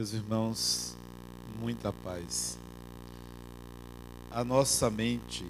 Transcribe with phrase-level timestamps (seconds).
[0.00, 0.96] Meus irmãos,
[1.60, 2.58] muita paz.
[4.30, 5.44] A nossa mente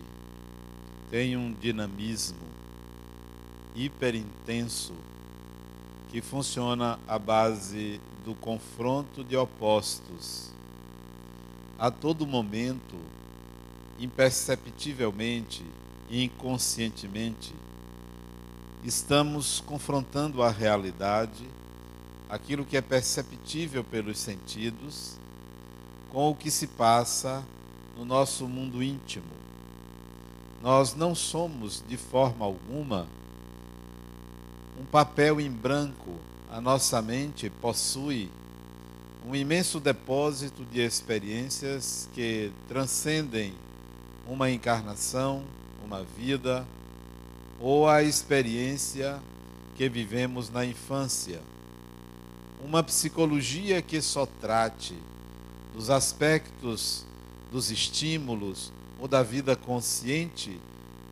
[1.08, 2.48] tem um dinamismo
[3.76, 4.92] hiperintenso
[6.10, 10.50] que funciona à base do confronto de opostos.
[11.78, 12.96] A todo momento,
[14.00, 15.64] imperceptivelmente
[16.10, 17.54] e inconscientemente,
[18.82, 21.46] estamos confrontando a realidade
[22.30, 25.16] aquilo que é perceptível pelos sentidos
[26.10, 27.44] com o que se passa
[27.96, 29.40] no nosso mundo íntimo.
[30.62, 33.06] Nós não somos, de forma alguma,
[34.80, 36.16] um papel em branco.
[36.50, 38.30] A nossa mente possui
[39.26, 43.54] um imenso depósito de experiências que transcendem
[44.26, 45.42] uma encarnação,
[45.84, 46.66] uma vida
[47.58, 49.20] ou a experiência
[49.76, 51.40] que vivemos na infância
[52.64, 54.94] uma psicologia que só trate
[55.74, 57.04] dos aspectos
[57.50, 60.60] dos estímulos ou da vida consciente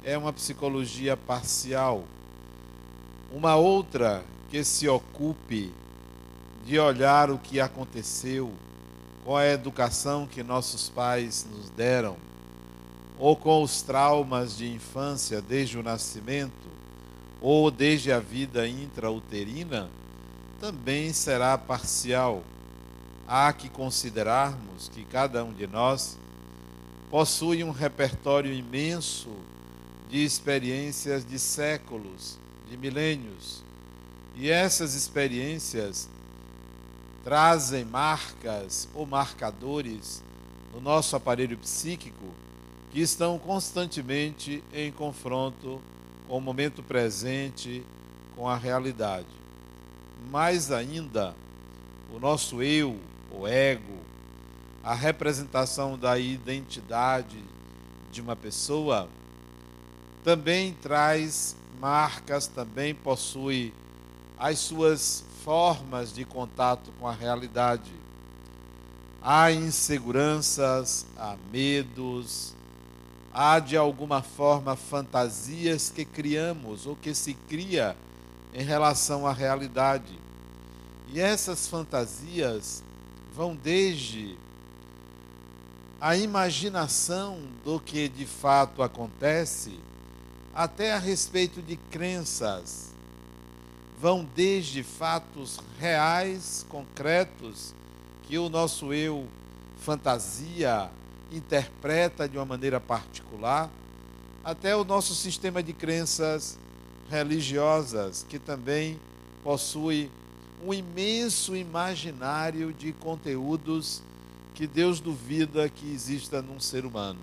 [0.05, 2.05] é uma psicologia parcial.
[3.33, 5.73] Uma outra que se ocupe
[6.65, 8.53] de olhar o que aconteceu
[9.25, 12.17] com a educação que nossos pais nos deram,
[13.19, 16.53] ou com os traumas de infância desde o nascimento,
[17.41, 19.91] ou desde a vida intrauterina,
[20.61, 22.43] também será parcial.
[23.27, 26.19] Há que considerarmos que cada um de nós
[27.11, 29.31] possui um repertório imenso
[30.11, 33.63] de experiências de séculos, de milênios.
[34.35, 36.09] E essas experiências
[37.23, 40.23] trazem marcas ou marcadores
[40.73, 42.35] no nosso aparelho psíquico
[42.91, 45.81] que estão constantemente em confronto
[46.27, 47.85] com o momento presente,
[48.35, 49.39] com a realidade
[50.31, 51.35] mais ainda,
[52.13, 52.99] o nosso eu,
[53.31, 53.99] o ego,
[54.83, 57.39] a representação da identidade
[58.11, 59.09] de uma pessoa,
[60.25, 63.73] também traz marcas, também possui
[64.39, 67.91] as suas formas de contato com a realidade.
[69.23, 72.55] Há inseguranças, há medos,
[73.33, 77.97] há de alguma forma fantasias que criamos ou que se cria
[78.59, 80.19] em relação à realidade.
[81.07, 82.83] E essas fantasias
[83.33, 84.37] vão desde
[86.01, 89.79] a imaginação do que de fato acontece
[90.53, 92.93] até a respeito de crenças.
[94.01, 97.73] Vão desde fatos reais, concretos,
[98.25, 99.29] que o nosso eu
[99.79, 100.91] fantasia,
[101.31, 103.71] interpreta de uma maneira particular,
[104.43, 106.59] até o nosso sistema de crenças
[107.11, 108.99] religiosas, que também
[109.43, 110.11] possui
[110.65, 114.03] um imenso imaginário de conteúdos
[114.55, 117.21] que Deus duvida que exista num ser humano.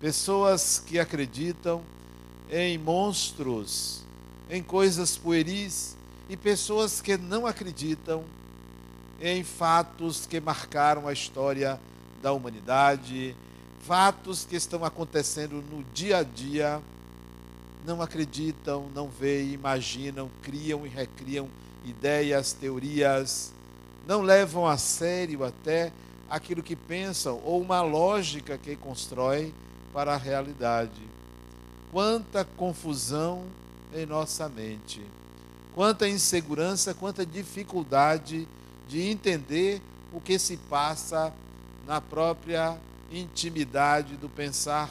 [0.00, 1.82] Pessoas que acreditam
[2.50, 4.02] em monstros,
[4.48, 5.96] em coisas pueris,
[6.28, 8.24] e pessoas que não acreditam
[9.20, 11.80] em fatos que marcaram a história
[12.22, 13.36] da humanidade,
[13.80, 16.80] fatos que estão acontecendo no dia a dia
[17.84, 21.48] não acreditam, não veem, imaginam, criam e recriam
[21.84, 23.52] ideias, teorias,
[24.06, 25.92] não levam a sério até
[26.28, 29.54] aquilo que pensam ou uma lógica que constroem
[29.92, 31.02] para a realidade.
[31.92, 33.44] Quanta confusão
[33.94, 35.00] em nossa mente,
[35.74, 38.48] quanta insegurança, quanta dificuldade
[38.88, 39.80] de entender
[40.12, 41.32] o que se passa
[41.86, 42.76] na própria
[43.12, 44.90] intimidade do pensar.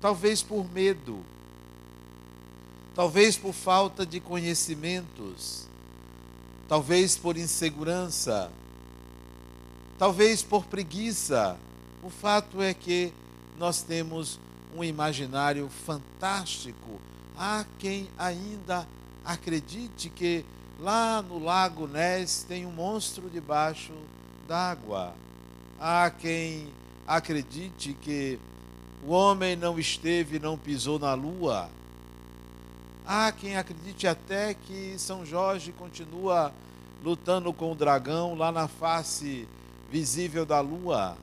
[0.00, 1.24] Talvez por medo,
[2.98, 5.68] talvez por falta de conhecimentos,
[6.66, 8.50] talvez por insegurança,
[9.96, 11.56] talvez por preguiça.
[12.02, 13.12] O fato é que
[13.56, 14.40] nós temos
[14.76, 17.00] um imaginário fantástico.
[17.36, 18.84] Há quem ainda
[19.24, 20.44] acredite que
[20.80, 23.92] lá no Lago Ness tem um monstro debaixo
[24.48, 25.14] d'água.
[25.78, 26.66] Há quem
[27.06, 28.40] acredite que
[29.06, 31.70] o homem não esteve, não pisou na lua.
[33.10, 36.52] Há quem acredite até que São Jorge continua
[37.02, 39.48] lutando com o dragão lá na face
[39.90, 41.16] visível da lua.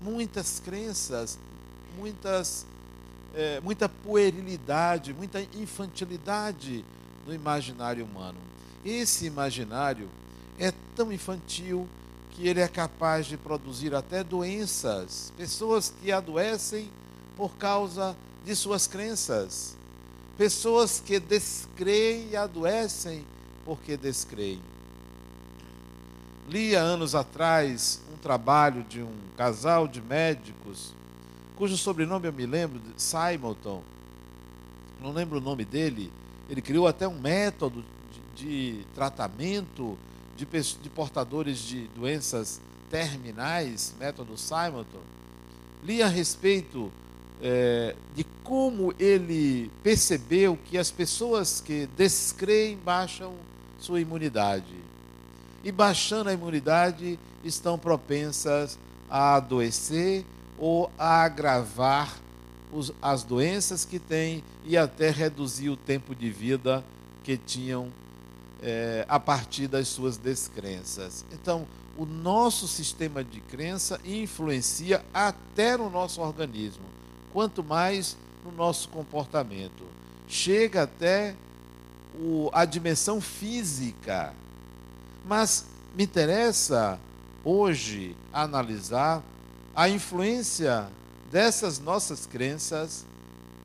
[0.00, 1.36] Muitas crenças,
[1.98, 2.64] muitas,
[3.34, 6.84] é, muita puerilidade, muita infantilidade
[7.26, 8.38] no imaginário humano.
[8.84, 10.08] Esse imaginário
[10.56, 11.88] é tão infantil
[12.30, 16.88] que ele é capaz de produzir até doenças, pessoas que adoecem
[17.36, 19.76] por causa de suas crenças.
[20.36, 23.24] Pessoas que descreem e adoecem
[23.64, 24.60] porque descreem.
[26.48, 30.92] lia anos atrás um trabalho de um casal de médicos,
[31.56, 33.82] cujo sobrenome eu me lembro, Simonton,
[35.00, 36.12] não lembro o nome dele,
[36.48, 37.84] ele criou até um método
[38.34, 39.96] de, de tratamento
[40.36, 40.46] de,
[40.82, 42.60] de, portadores de doenças
[42.90, 45.02] terminais, método Simonton.
[45.82, 46.92] Li a respeito
[47.42, 53.34] é, de como ele percebeu que as pessoas que descreem baixam
[53.78, 54.74] sua imunidade.
[55.62, 58.78] E baixando a imunidade, estão propensas
[59.08, 60.24] a adoecer
[60.58, 62.18] ou a agravar
[62.72, 66.84] os, as doenças que têm e até reduzir o tempo de vida
[67.22, 67.90] que tinham
[68.62, 71.24] é, a partir das suas descrenças.
[71.32, 71.66] Então,
[71.96, 76.84] o nosso sistema de crença influencia até no nosso organismo,
[77.34, 79.82] quanto mais no nosso comportamento.
[80.28, 81.34] Chega até
[82.14, 84.32] o, a dimensão física.
[85.26, 85.66] Mas
[85.96, 86.98] me interessa
[87.44, 89.20] hoje analisar
[89.74, 90.88] a influência
[91.30, 93.04] dessas nossas crenças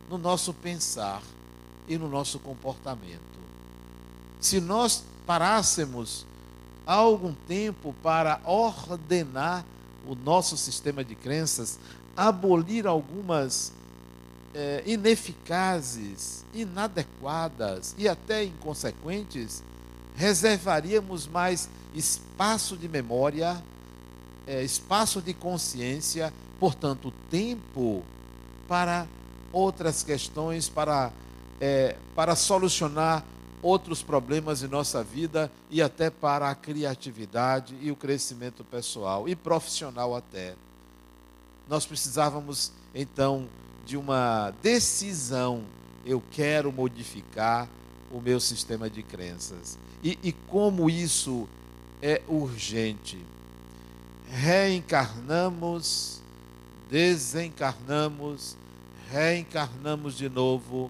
[0.10, 1.22] no nosso pensar
[1.88, 3.20] e no nosso comportamento.
[4.40, 6.26] Se nós parássemos
[6.88, 9.64] algum tempo para ordenar
[10.08, 11.78] o nosso sistema de crenças,
[12.20, 13.72] abolir algumas
[14.54, 19.64] é, ineficazes, inadequadas e até inconsequentes,
[20.18, 23.64] reservaríamos mais espaço de memória,
[24.46, 28.04] é, espaço de consciência, portanto, tempo
[28.68, 29.08] para
[29.54, 31.14] outras questões, para,
[31.62, 33.24] é, para solucionar
[33.62, 39.38] outros problemas em nossa vida e até para a criatividade e o crescimento pessoal e
[39.38, 40.56] profissional até.
[41.70, 43.48] Nós precisávamos então
[43.86, 45.64] de uma decisão.
[46.06, 47.70] Eu quero modificar
[48.12, 49.78] o meu sistema de crenças.
[50.04, 51.48] E, e como isso
[52.02, 53.20] é urgente.
[54.28, 56.22] Reencarnamos,
[56.90, 58.58] desencarnamos,
[59.12, 60.90] reencarnamos de novo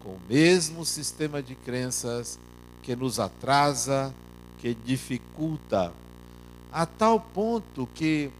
[0.00, 2.38] com o mesmo sistema de crenças
[2.82, 4.14] que nos atrasa,
[4.58, 5.92] que dificulta,
[6.72, 8.30] a tal ponto que,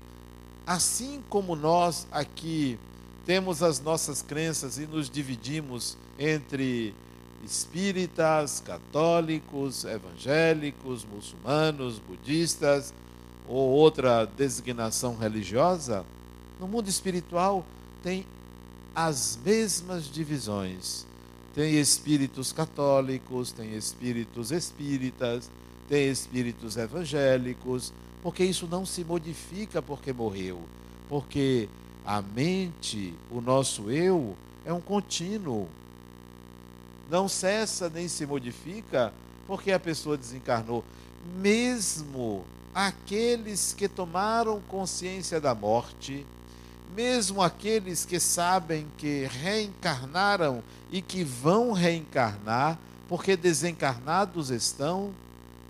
[0.67, 2.79] assim como nós aqui
[3.25, 6.95] temos as nossas crenças e nos dividimos entre
[7.45, 12.93] espíritas, católicos, evangélicos, muçulmanos, budistas
[13.49, 16.05] ou outra designação religiosa,
[16.59, 17.65] no mundo espiritual
[18.03, 18.27] tem
[18.95, 21.07] as mesmas divisões.
[21.55, 25.51] Tem espíritos católicos, tem espíritos espíritas,
[25.89, 27.93] tem espíritos evangélicos,
[28.27, 30.61] porque isso não se modifica porque morreu,
[31.09, 31.69] porque
[32.05, 35.69] a mente, o nosso eu, é um contínuo.
[37.09, 39.13] Não cessa nem se modifica
[39.47, 40.85] porque a pessoa desencarnou.
[41.37, 42.45] Mesmo
[42.75, 46.27] aqueles que tomaram consciência da morte,
[46.97, 52.77] mesmo aqueles que sabem que reencarnaram e que vão reencarnar,
[53.09, 55.15] porque desencarnados estão,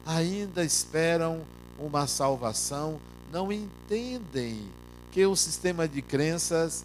[0.07, 1.45] ainda esperam
[1.79, 3.01] uma salvação,
[3.33, 4.61] não entendem
[5.13, 6.85] que o sistema de crenças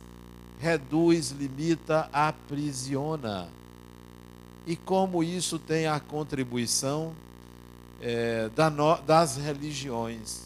[0.59, 3.49] reduz, limita, aprisiona.
[4.65, 7.13] E como isso tem a contribuição
[8.01, 8.49] é,
[9.05, 10.41] das religiões.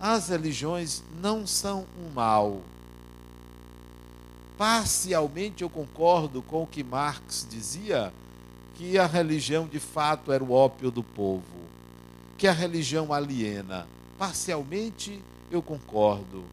[0.00, 2.60] As religiões não são um mal.
[4.56, 8.12] Parcialmente eu concordo com o que Marx dizia,
[8.78, 11.42] que a religião de fato era o ópio do povo,
[12.38, 13.86] que a religião aliena.
[14.16, 16.44] Parcialmente eu concordo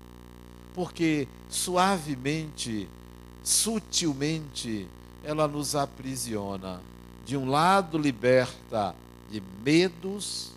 [0.75, 2.89] porque suavemente,
[3.41, 4.85] sutilmente,
[5.23, 6.81] ela nos aprisiona.
[7.25, 8.93] De um lado, liberta
[9.31, 10.51] de medos,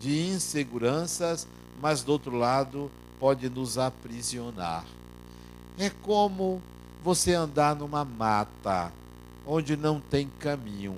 [0.00, 1.46] de inseguranças,
[1.80, 4.84] mas do outro lado, pode nos aprisionar.
[5.78, 6.60] É como
[7.02, 8.92] você andar numa mata
[9.46, 10.96] onde não tem caminho.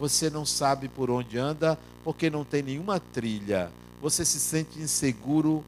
[0.00, 3.70] Você não sabe por onde anda porque não tem nenhuma trilha.
[4.00, 5.64] Você se sente inseguro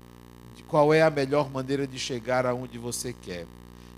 [0.75, 3.47] qual é a melhor maneira de chegar aonde você quer.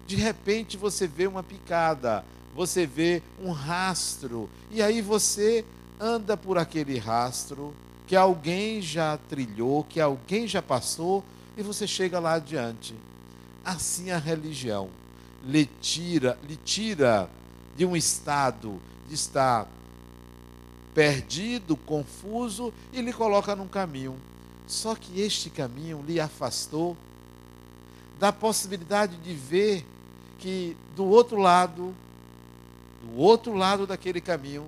[0.06, 2.22] De repente você vê uma picada,
[2.54, 5.64] você vê um rastro, e aí você
[5.98, 7.74] anda por aquele rastro
[8.06, 11.24] que alguém já trilhou, que alguém já passou,
[11.56, 12.94] e você chega lá adiante.
[13.64, 14.90] Assim a religião
[15.44, 17.30] lhe tira, lhe tira
[17.74, 19.66] de um estado de estar
[20.96, 24.16] perdido, confuso, e lhe coloca num caminho.
[24.66, 26.96] Só que este caminho lhe afastou
[28.18, 29.86] da possibilidade de ver
[30.38, 31.94] que do outro lado,
[33.02, 34.66] do outro lado daquele caminho,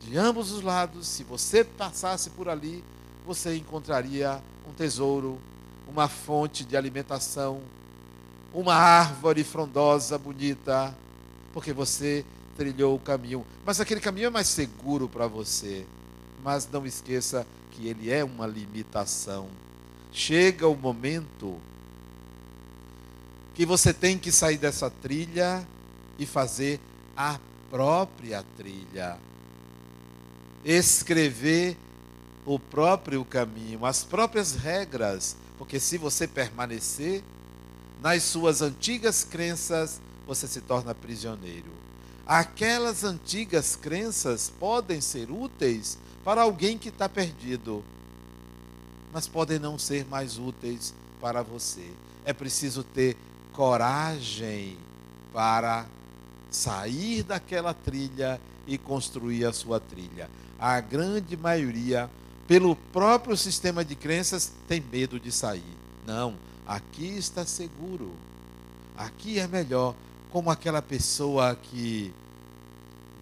[0.00, 2.82] de ambos os lados, se você passasse por ali,
[3.24, 5.38] você encontraria um tesouro,
[5.86, 7.60] uma fonte de alimentação,
[8.52, 10.92] uma árvore frondosa, bonita,
[11.52, 12.24] porque você
[12.58, 13.46] trilhou o caminho.
[13.64, 15.86] Mas aquele caminho é mais seguro para você.
[16.42, 19.48] Mas não esqueça que ele é uma limitação.
[20.12, 21.58] Chega o momento
[23.54, 25.66] que você tem que sair dessa trilha
[26.18, 26.80] e fazer
[27.16, 27.38] a
[27.70, 29.16] própria trilha.
[30.64, 31.76] Escrever
[32.44, 37.22] o próprio caminho, as próprias regras, porque se você permanecer
[38.00, 41.77] nas suas antigas crenças, você se torna prisioneiro.
[42.28, 47.82] Aquelas antigas crenças podem ser úteis para alguém que está perdido,
[49.10, 50.92] mas podem não ser mais úteis
[51.22, 51.90] para você.
[52.26, 53.16] É preciso ter
[53.54, 54.76] coragem
[55.32, 55.86] para
[56.50, 60.28] sair daquela trilha e construir a sua trilha.
[60.58, 62.10] A grande maioria,
[62.46, 65.78] pelo próprio sistema de crenças, tem medo de sair.
[66.06, 66.34] Não,
[66.66, 68.12] aqui está seguro.
[68.98, 69.94] Aqui é melhor
[70.30, 72.12] como aquela pessoa que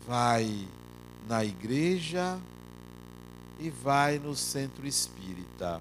[0.06, 0.66] vai
[1.28, 2.38] na igreja
[3.58, 5.80] e vai no centro espírita.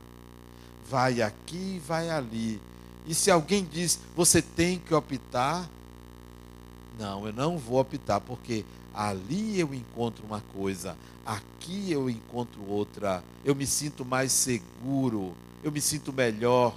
[0.89, 2.61] Vai aqui, vai ali.
[3.07, 5.69] E se alguém diz, você tem que optar,
[6.97, 13.23] não, eu não vou optar, porque ali eu encontro uma coisa, aqui eu encontro outra.
[13.43, 16.75] Eu me sinto mais seguro, eu me sinto melhor.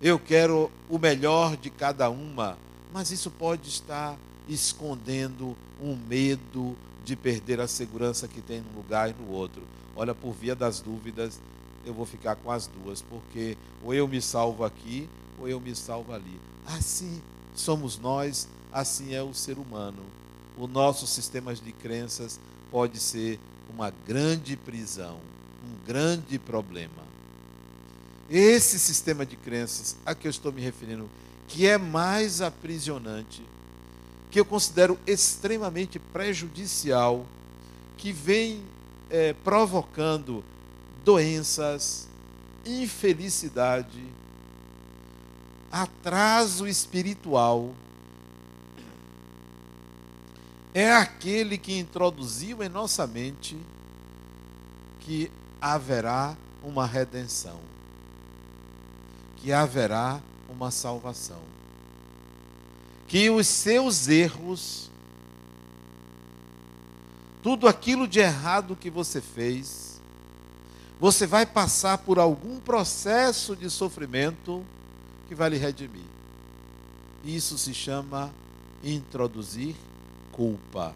[0.00, 2.56] Eu quero o melhor de cada uma
[2.92, 4.18] mas isso pode estar
[4.48, 9.62] escondendo um medo de perder a segurança que tem num lugar e no outro.
[9.96, 11.40] Olha, por via das dúvidas,
[11.84, 15.74] eu vou ficar com as duas, porque ou eu me salvo aqui, ou eu me
[15.74, 16.40] salvo ali.
[16.66, 17.20] Assim
[17.54, 20.02] somos nós, assim é o ser humano.
[20.56, 22.38] O nosso sistema de crenças
[22.70, 23.38] pode ser
[23.72, 25.18] uma grande prisão,
[25.64, 27.10] um grande problema.
[28.28, 31.08] Esse sistema de crenças a que eu estou me referindo
[31.50, 33.42] que é mais aprisionante,
[34.30, 37.26] que eu considero extremamente prejudicial,
[37.96, 38.62] que vem
[39.10, 40.44] é, provocando
[41.04, 42.06] doenças,
[42.64, 44.00] infelicidade,
[45.72, 47.74] atraso espiritual,
[50.72, 53.58] é aquele que introduziu em nossa mente
[55.00, 55.28] que
[55.60, 57.58] haverá uma redenção,
[59.38, 61.40] que haverá uma salvação.
[63.06, 64.90] Que os seus erros,
[67.42, 70.00] tudo aquilo de errado que você fez,
[71.00, 74.64] você vai passar por algum processo de sofrimento
[75.28, 76.04] que vai lhe redimir.
[77.24, 78.32] Isso se chama
[78.84, 79.74] introduzir
[80.32, 80.94] culpa.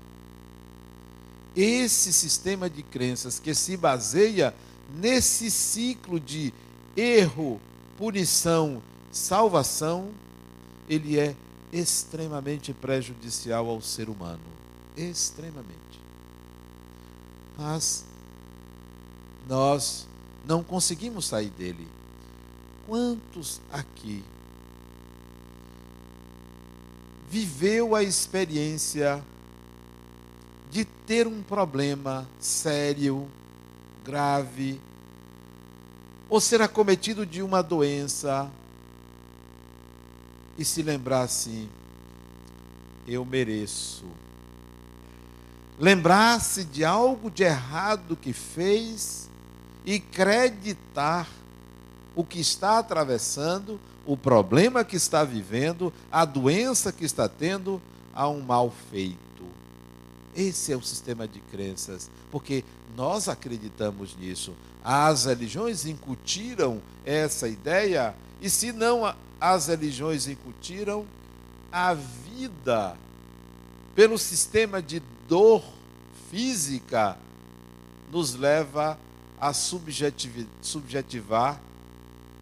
[1.57, 4.55] Esse sistema de crenças que se baseia
[4.95, 6.53] nesse ciclo de
[6.97, 7.61] erro,
[7.97, 8.83] punição
[9.15, 10.11] salvação,
[10.89, 11.37] ele é
[11.73, 14.43] extremamente prejudicial ao ser humano.
[14.97, 15.75] Extremamente.
[17.57, 18.05] Mas
[19.49, 20.07] nós
[20.45, 21.87] não conseguimos sair dele.
[22.87, 24.23] Quantos aqui
[27.31, 29.25] viveu a experiência
[30.71, 33.29] de ter um problema sério,
[34.05, 34.81] grave,
[36.29, 38.51] ou ser acometido de uma doença,
[40.59, 41.69] e se lembrar assim:
[43.07, 44.05] eu mereço.
[45.79, 49.29] Lembrar-se de algo de errado que fez
[49.85, 51.29] e acreditar
[52.15, 57.83] o que está atravessando, o problema que está vivendo, a doença que está tendo,
[58.15, 59.19] a um mal feito.
[60.35, 62.65] Esse é o sistema de crenças, porque
[62.97, 64.53] nós acreditamos nisso.
[64.83, 69.13] As religiões incutiram essa ideia, e se não
[69.45, 71.05] as religiões incutiram,
[71.71, 72.97] a vida,
[73.95, 75.63] pelo sistema de dor
[76.31, 77.19] física,
[78.11, 78.99] nos leva
[79.39, 81.61] a subjetivar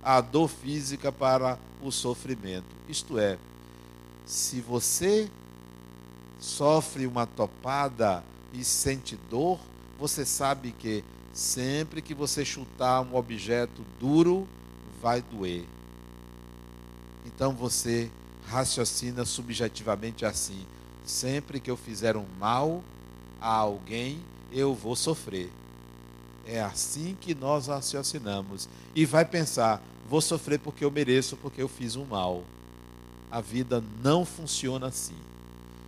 [0.01, 2.69] a dor física para o sofrimento.
[2.89, 3.37] Isto é,
[4.25, 5.29] se você
[6.39, 9.59] sofre uma topada e sente dor,
[9.99, 14.47] você sabe que sempre que você chutar um objeto duro,
[15.01, 15.67] vai doer.
[17.43, 18.09] Então você
[18.47, 20.65] raciocina subjetivamente assim:
[21.05, 22.85] sempre que eu fizer um mal
[23.41, 24.21] a alguém,
[24.53, 25.51] eu vou sofrer.
[26.47, 28.69] É assim que nós raciocinamos.
[28.95, 32.45] E vai pensar: vou sofrer porque eu mereço, porque eu fiz um mal.
[33.29, 35.19] A vida não funciona assim.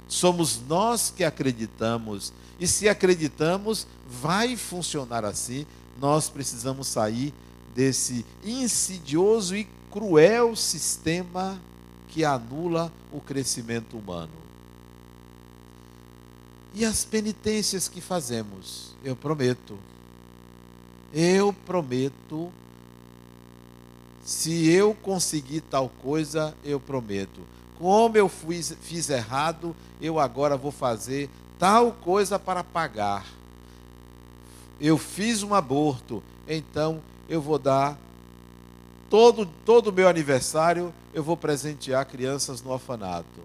[0.08, 2.32] Somos nós que acreditamos.
[2.58, 5.64] E se acreditamos, vai funcionar assim,
[6.00, 7.32] nós precisamos sair
[7.76, 11.56] desse insidioso e cruel sistema
[12.08, 14.32] que anula o crescimento humano.
[16.74, 19.78] E as penitências que fazemos, eu prometo,
[21.12, 22.52] eu prometo,
[24.24, 27.42] se eu conseguir tal coisa, eu prometo.
[27.78, 33.24] Como eu fui, fiz errado, eu agora vou fazer tal coisa para pagar.
[34.80, 37.96] Eu fiz um aborto, então eu vou dar
[39.14, 43.40] todo todo meu aniversário, eu vou presentear crianças no orfanato.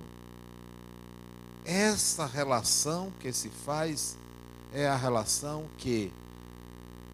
[1.63, 4.17] Essa relação que se faz
[4.73, 6.11] é a relação que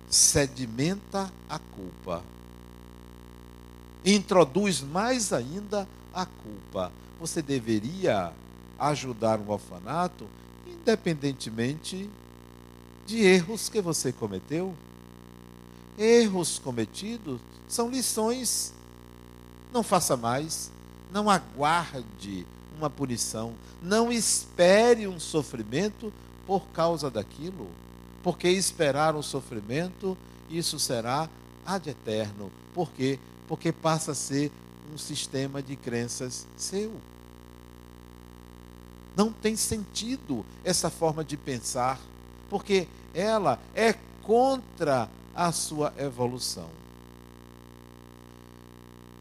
[0.10, 2.24] sedimenta a culpa.
[4.06, 6.94] Introduz mais ainda a culpa.
[7.20, 8.32] Você deveria
[8.80, 10.30] ajudar um orfanato
[10.66, 12.10] independentemente
[13.06, 14.74] de erros que você cometeu.
[15.98, 18.74] Erros cometidos são lições.
[19.74, 20.72] Não faça mais.
[21.12, 22.46] Não aguarde
[22.78, 23.54] uma punição.
[23.82, 26.12] Não espere um sofrimento
[26.46, 27.70] por causa daquilo.
[28.24, 30.18] Porque esperar um sofrimento,
[30.50, 31.30] isso será
[31.66, 32.52] ad eterno.
[32.74, 33.20] Por quê?
[33.48, 34.52] Porque passa a ser
[34.94, 36.92] um sistema de crenças seu.
[39.16, 42.00] Não tem sentido essa forma de pensar,
[42.50, 46.70] porque ela é contra a sua evolução.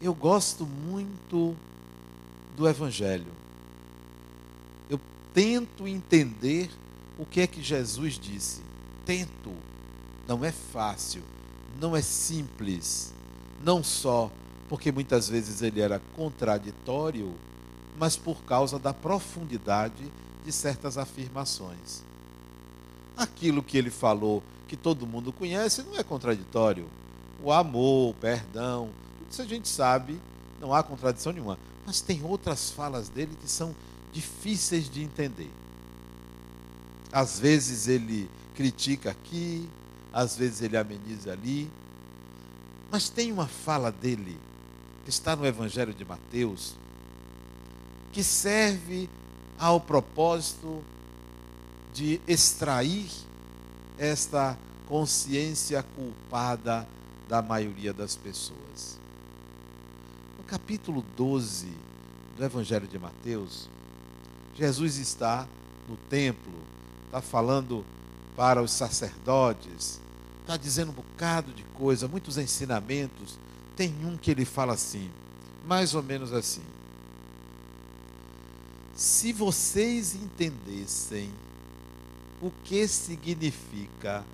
[0.01, 1.55] Eu gosto muito
[2.55, 3.31] do Evangelho.
[4.89, 4.99] Eu
[5.33, 6.69] tento entender
[7.17, 8.61] o que é que Jesus disse.
[9.05, 9.51] Tento.
[10.27, 11.21] Não é fácil,
[11.79, 13.13] não é simples.
[13.63, 14.31] Não só
[14.67, 17.33] porque muitas vezes ele era contraditório,
[17.97, 20.11] mas por causa da profundidade
[20.43, 22.03] de certas afirmações.
[23.17, 26.87] Aquilo que ele falou, que todo mundo conhece, não é contraditório.
[27.43, 30.19] O amor, o perdão, tudo isso a gente sabe,
[30.59, 31.57] não há contradição nenhuma.
[31.85, 33.75] Mas tem outras falas dele que são
[34.11, 35.51] difíceis de entender.
[37.11, 39.69] Às vezes ele critica aqui,
[40.11, 41.69] às vezes ele ameniza ali.
[42.89, 44.39] Mas tem uma fala dele,
[45.03, 46.75] que está no Evangelho de Mateus,
[48.11, 49.09] que serve
[49.57, 50.83] ao propósito
[51.95, 53.09] de extrair
[53.97, 56.85] esta consciência culpada
[57.27, 58.99] da maioria das pessoas.
[60.37, 61.67] No capítulo 12
[62.37, 63.69] do Evangelho de Mateus,
[64.53, 65.47] Jesus está
[65.87, 66.53] no templo,
[67.05, 67.85] está falando
[68.35, 70.01] para os sacerdotes,
[70.41, 73.39] está dizendo um bocado de coisa, muitos ensinamentos.
[73.77, 75.09] Tem um que ele fala assim,
[75.65, 76.61] mais ou menos assim
[78.95, 81.29] se vocês entendessem
[82.41, 84.25] o que significa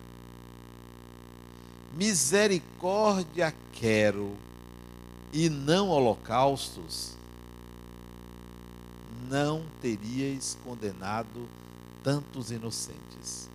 [1.93, 4.35] misericórdia quero
[5.33, 7.15] e não holocaustos,
[9.29, 11.47] não teríeis condenado
[12.03, 13.49] tantos inocentes.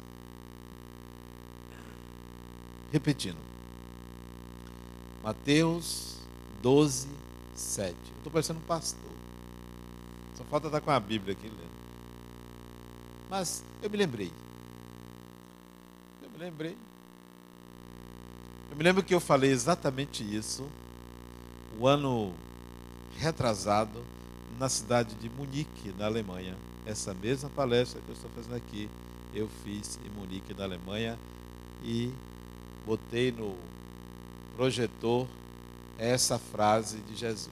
[2.92, 3.38] Repetindo.
[5.22, 6.16] Mateus
[6.62, 7.08] 12,
[7.54, 7.90] 7.
[7.90, 9.00] Eu estou parecendo um pastor.
[10.36, 11.66] Só falta estar com a Bíblia aqui lendo.
[13.28, 14.32] Mas eu me lembrei.
[16.22, 16.76] Eu me lembrei.
[18.70, 20.68] Eu me lembro que eu falei exatamente isso
[21.78, 22.34] o ano
[23.18, 24.04] retrasado
[24.58, 26.56] na cidade de Munique, na Alemanha.
[26.84, 28.88] Essa mesma palestra que eu estou fazendo aqui,
[29.34, 31.18] eu fiz em Munique, na Alemanha,
[31.82, 32.12] e
[32.86, 33.56] botei no
[34.56, 35.26] projetor
[35.98, 37.50] essa frase de Jesus.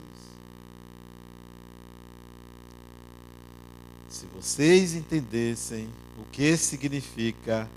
[4.08, 5.88] Se vocês entendessem
[6.34, 7.70] que significa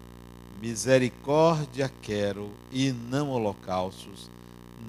[0.59, 4.31] misericórdia quero e não holocaustos,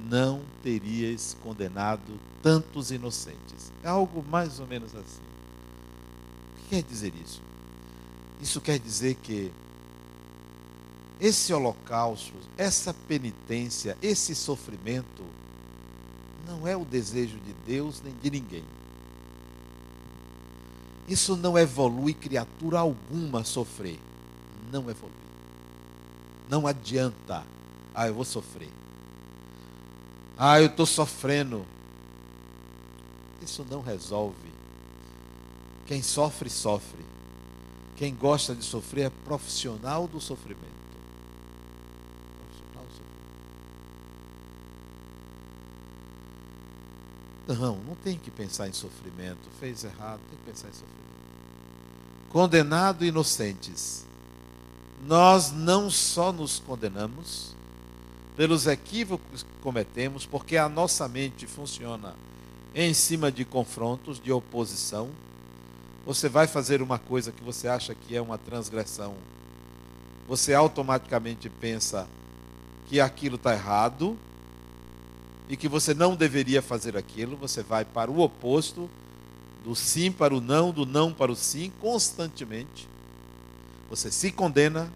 [0.08, 3.70] não teríeis condenado tantos inocentes.
[3.82, 5.20] É algo mais ou menos assim.
[5.20, 7.42] O que quer dizer isso?
[8.40, 9.52] Isso quer dizer que
[11.20, 15.24] esse holocausto, essa penitência, esse sofrimento,
[16.46, 18.64] não é o desejo de Deus nem de ninguém.
[21.08, 23.98] Isso não evolui criatura alguma sofrer.
[24.70, 25.14] Não evolui.
[26.48, 27.44] Não adianta.
[27.94, 28.68] Ah, eu vou sofrer.
[30.36, 31.64] Ah, eu estou sofrendo.
[33.42, 34.36] Isso não resolve.
[35.86, 37.04] Quem sofre, sofre.
[37.96, 40.60] Quem gosta de sofrer é profissional do sofrimento.
[42.38, 43.18] Profissional do sofrimento.
[47.48, 49.48] Não, não tem que pensar em sofrimento.
[49.58, 50.98] Fez errado, tem que pensar em sofrimento
[52.28, 54.04] condenado inocentes.
[55.06, 57.56] Nós não só nos condenamos,
[58.36, 62.14] pelos equívocos que cometemos, porque a nossa mente funciona
[62.74, 65.10] em cima de confrontos, de oposição.
[66.06, 69.14] Você vai fazer uma coisa que você acha que é uma transgressão,
[70.28, 72.06] você automaticamente pensa
[72.86, 74.16] que aquilo está errado
[75.48, 78.88] e que você não deveria fazer aquilo, você vai para o oposto,
[79.64, 82.86] do sim para o não, do não para o sim, constantemente.
[83.88, 84.92] Você se condena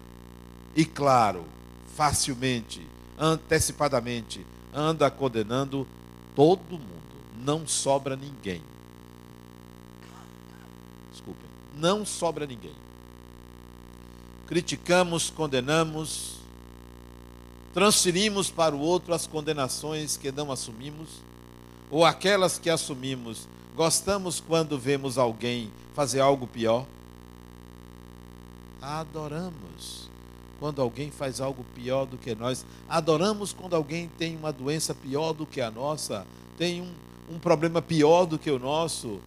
[0.75, 1.45] e, claro,
[1.95, 2.85] facilmente,
[3.17, 5.87] antecipadamente, anda condenando
[6.35, 6.93] todo mundo.
[7.43, 8.61] Não sobra ninguém.
[11.11, 11.49] Desculpem.
[11.75, 12.75] Não sobra ninguém.
[14.47, 16.42] Criticamos, condenamos,
[17.73, 21.09] transferimos para o outro as condenações que não assumimos,
[21.89, 23.47] ou aquelas que assumimos.
[23.75, 26.85] Gostamos quando vemos alguém fazer algo pior.
[28.81, 30.09] Adoramos
[30.59, 32.65] quando alguém faz algo pior do que nós.
[32.87, 36.25] Adoramos quando alguém tem uma doença pior do que a nossa,
[36.57, 39.19] tem um, um problema pior do que o nosso.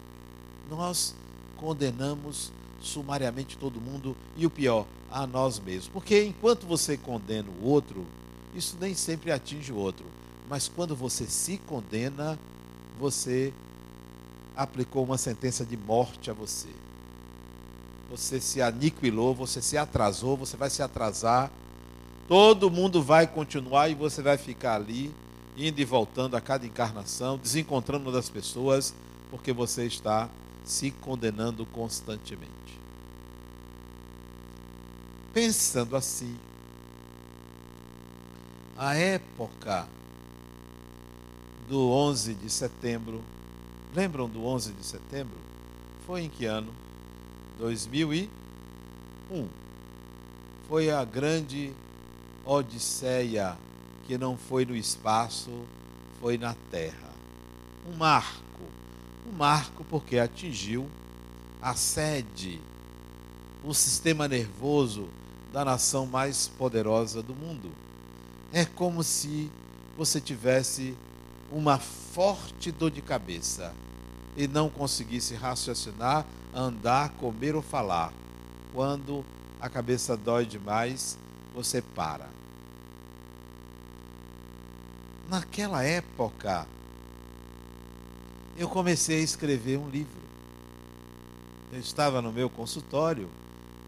[0.69, 1.13] Nós
[1.57, 5.89] condenamos sumariamente todo mundo e o pior, a nós mesmos.
[5.89, 8.05] Porque enquanto você condena o outro,
[8.57, 10.05] isso nem sempre atinge o outro.
[10.49, 12.39] Mas quando você se condena,
[12.99, 13.53] você
[14.55, 16.69] aplicou uma sentença de morte a você.
[18.09, 21.51] Você se aniquilou, você se atrasou, você vai se atrasar.
[22.27, 25.13] Todo mundo vai continuar e você vai ficar ali,
[25.55, 28.93] indo e voltando a cada encarnação, desencontrando das pessoas,
[29.29, 30.29] porque você está
[30.63, 32.51] se condenando constantemente.
[35.33, 36.35] Pensando assim,
[38.77, 39.87] a época
[41.67, 43.23] do 11 de setembro,
[43.93, 45.35] lembram do 11 de setembro?
[46.05, 46.71] Foi em que ano?
[47.57, 48.29] 2001.
[50.67, 51.73] Foi a grande
[52.45, 53.57] odisseia
[54.05, 55.49] que não foi no espaço,
[56.21, 57.09] foi na terra.
[57.91, 58.43] Um marco.
[59.27, 60.87] Um marco porque atingiu
[61.59, 62.61] a sede,
[63.63, 65.07] o sistema nervoso
[65.51, 67.71] da nação mais poderosa do mundo
[68.51, 69.51] é como se
[69.97, 70.95] você tivesse
[71.51, 73.73] uma forte dor de cabeça
[74.35, 78.13] e não conseguisse raciocinar, andar, comer ou falar.
[78.73, 79.25] Quando
[79.59, 81.17] a cabeça dói demais,
[81.53, 82.29] você para.
[85.27, 86.67] Naquela época,
[88.55, 90.21] eu comecei a escrever um livro.
[91.71, 93.29] Eu estava no meu consultório,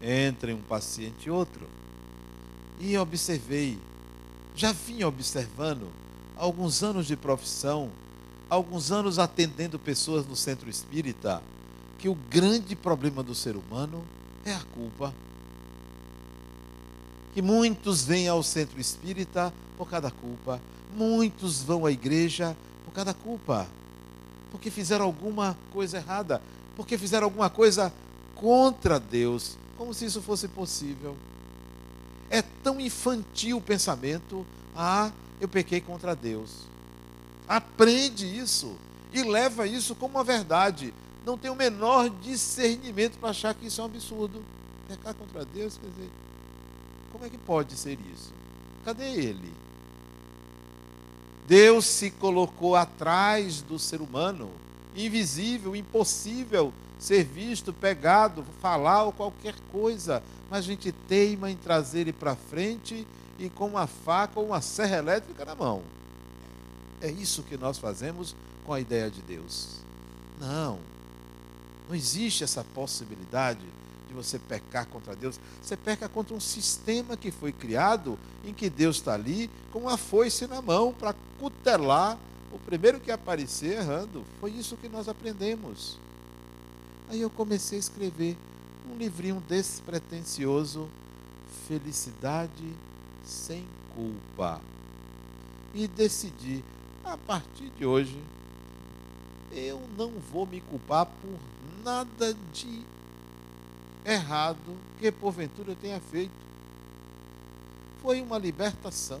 [0.02, 1.66] entre um paciente e outro,
[2.78, 3.78] e observei
[4.60, 5.88] já vinha observando
[6.36, 7.90] alguns anos de profissão,
[8.50, 11.42] alguns anos atendendo pessoas no centro espírita,
[11.98, 14.04] que o grande problema do ser humano
[14.44, 15.14] é a culpa.
[17.32, 20.60] Que muitos vêm ao centro espírita por causa da culpa,
[20.94, 23.66] muitos vão à igreja por causa da culpa,
[24.50, 26.42] porque fizeram alguma coisa errada,
[26.76, 27.90] porque fizeram alguma coisa
[28.34, 31.16] contra Deus, como se isso fosse possível.
[32.70, 34.46] Tão infantil o pensamento.
[34.76, 36.68] Ah, eu pequei contra Deus.
[37.48, 38.76] Aprende isso
[39.12, 40.94] e leva isso como uma verdade.
[41.26, 44.40] Não tem o menor discernimento para achar que isso é um absurdo.
[44.86, 46.10] Pecar contra Deus, quer dizer,
[47.10, 48.32] como é que pode ser isso?
[48.84, 49.52] Cadê ele?
[51.48, 54.48] Deus se colocou atrás do ser humano,
[54.94, 62.00] invisível, impossível ser visto, pegado, falar ou qualquer coisa mas a gente teima em trazer
[62.00, 63.06] ele para frente
[63.38, 65.82] e com uma faca ou uma serra elétrica na mão.
[67.00, 68.34] É isso que nós fazemos
[68.66, 69.76] com a ideia de Deus.
[70.40, 70.80] Não,
[71.88, 73.64] não existe essa possibilidade
[74.08, 75.38] de você pecar contra Deus.
[75.62, 79.96] Você peca contra um sistema que foi criado em que Deus está ali com uma
[79.96, 82.18] foice na mão para cutelar
[82.52, 84.24] o primeiro que aparecer errando.
[84.40, 85.96] Foi isso que nós aprendemos.
[87.10, 88.36] Aí eu comecei a escrever
[88.88, 90.88] um livrinho despretensioso,
[91.66, 92.72] Felicidade
[93.24, 94.60] sem culpa.
[95.74, 96.64] E decidi,
[97.04, 98.16] a partir de hoje,
[99.50, 101.38] eu não vou me culpar por
[101.84, 102.82] nada de
[104.04, 106.32] errado que porventura eu tenha feito.
[108.00, 109.20] Foi uma libertação.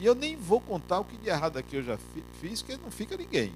[0.00, 1.96] E eu nem vou contar o que de errado aqui eu já
[2.40, 3.52] fiz, que não fica ninguém.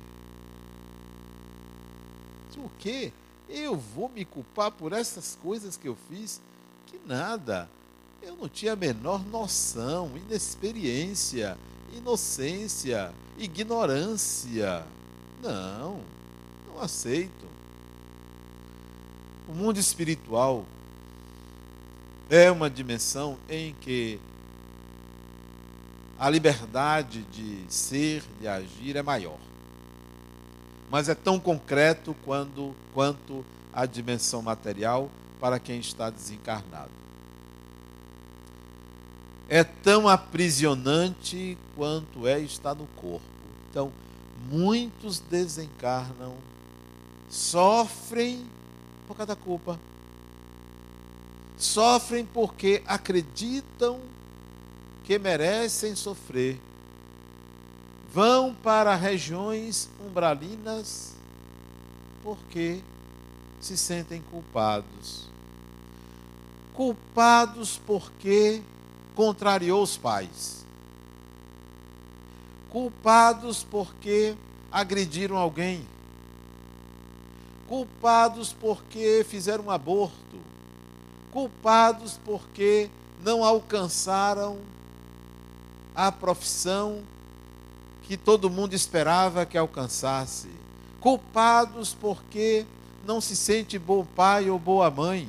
[2.56, 3.12] O quê?
[3.48, 6.40] Eu vou me culpar por essas coisas que eu fiz?
[6.87, 7.68] Que nada.
[8.22, 11.59] Eu não tinha a menor noção, inexperiência,
[11.94, 14.85] inocência, ignorância.
[15.42, 16.00] Não,
[16.66, 17.44] não aceito.
[19.46, 20.64] O mundo espiritual
[22.30, 24.18] é uma dimensão em que
[26.18, 29.38] a liberdade de ser, de agir é maior.
[30.94, 36.92] Mas é tão concreto quando, quanto a dimensão material para quem está desencarnado.
[39.48, 43.26] É tão aprisionante quanto é estar no corpo.
[43.68, 43.92] Então,
[44.48, 46.37] muitos desencarnam,
[47.28, 48.46] sofrem
[49.09, 49.80] por causa da culpa.
[51.59, 53.98] Sofrem porque acreditam
[55.02, 56.61] que merecem sofrer.
[58.14, 61.16] Vão para regiões umbralinas
[62.22, 62.81] porque
[63.61, 65.29] se sentem culpados.
[66.72, 68.62] Culpados porque
[69.16, 70.64] contrariou os pais.
[72.70, 74.37] Culpados porque
[74.70, 75.85] agrediram alguém.
[77.66, 80.38] Culpados porque fizeram um aborto.
[81.33, 82.88] Culpados porque
[83.24, 84.61] não alcançaram
[85.96, 87.03] a profissão
[88.05, 90.49] que todo mundo esperava que alcançasse.
[91.01, 92.67] Culpados porque
[93.07, 95.29] não se sente bom pai ou boa mãe.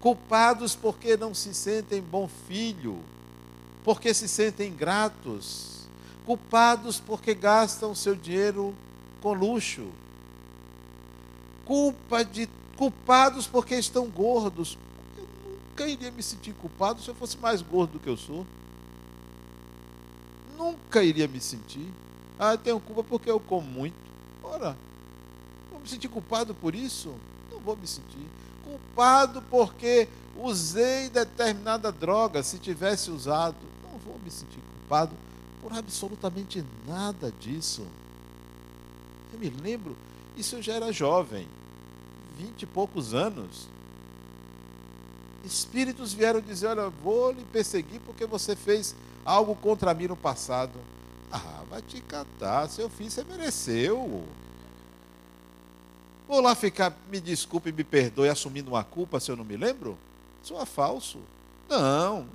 [0.00, 2.98] Culpados porque não se sentem bom filho,
[3.82, 5.86] porque se sentem gratos.
[6.26, 8.74] Culpados porque gastam seu dinheiro
[9.20, 9.86] com luxo.
[11.64, 14.78] Culpa de culpados porque estão gordos.
[15.16, 18.46] Eu nunca iria me sentir culpado se eu fosse mais gordo do que eu sou.
[20.56, 21.92] Nunca iria me sentir.
[22.38, 23.96] Ah, eu tenho culpa porque eu como muito.
[24.42, 24.76] Ora,
[25.70, 27.14] vou me sentir culpado por isso?
[27.50, 28.26] Não vou me sentir.
[28.64, 33.56] Culpado porque usei determinada droga, se tivesse usado.
[33.82, 35.14] Não vou me sentir culpado
[35.62, 37.86] por absolutamente nada disso.
[39.32, 39.96] Eu me lembro,
[40.36, 41.48] isso eu já era jovem,
[42.38, 43.68] vinte e poucos anos.
[45.44, 50.78] Espíritos vieram dizer: Olha, vou lhe perseguir porque você fez algo contra mim no passado.
[51.30, 54.24] Ah, vai te catar, se eu fiz, você mereceu.
[56.28, 59.98] Vou lá ficar, me desculpe, me perdoe, assumindo uma culpa se eu não me lembro?
[60.42, 61.18] Sou é falso.
[61.68, 62.26] Não,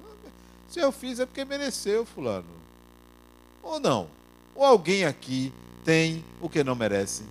[0.68, 2.48] se eu fiz é porque mereceu, fulano.
[3.64, 4.08] Ou não?
[4.56, 5.52] Ou alguém aqui
[5.84, 7.24] tem o que não merece?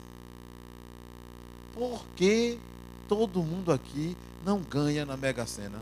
[1.72, 2.58] Por que
[3.08, 5.80] todo mundo aqui não ganha na Mega Sena?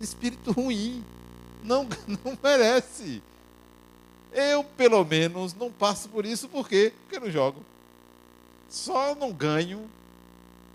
[0.00, 1.02] Espírito ruim.
[1.62, 3.22] Não, não merece.
[4.32, 6.92] Eu, pelo menos, não passo por isso, por quê?
[7.02, 7.64] Porque não jogo.
[8.68, 9.90] Só não ganho.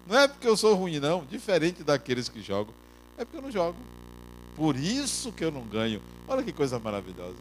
[0.06, 2.74] Não é porque eu sou ruim, não, diferente daqueles que jogam.
[3.18, 3.78] É porque eu não jogo.
[4.56, 6.02] Por isso que eu não ganho.
[6.28, 7.40] Olha que coisa maravilhosa.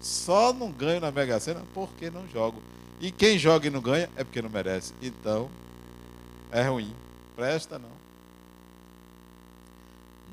[0.00, 2.62] Só não ganho na Mega Sena porque não jogo.
[3.00, 4.94] E quem joga e não ganha é porque não merece.
[5.02, 5.50] Então,
[6.50, 6.94] é ruim.
[7.34, 7.96] Presta não.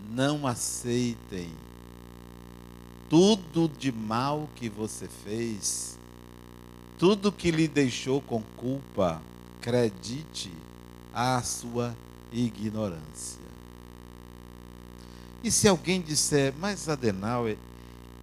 [0.10, 1.52] Não aceitem
[3.14, 6.00] tudo de mal que você fez,
[6.98, 9.22] tudo que lhe deixou com culpa,
[9.60, 10.52] acredite
[11.14, 11.96] à sua
[12.32, 13.44] ignorância.
[15.44, 17.56] E se alguém disser, mas Adenauer,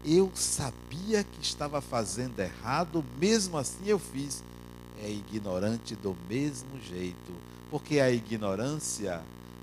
[0.04, 4.42] eu sabia que estava fazendo errado, mesmo assim eu fiz.
[5.00, 7.32] É ignorante do mesmo jeito,
[7.70, 9.22] porque a ignorância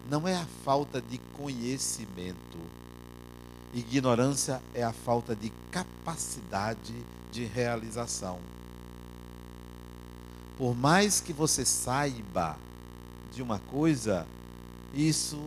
[0.10, 2.87] não é a falta de conhecimento.
[3.74, 6.94] Ignorância é a falta de capacidade
[7.32, 8.40] de realização
[10.58, 12.58] por mais que você saiba
[13.32, 14.26] de uma coisa,
[14.94, 15.40] isso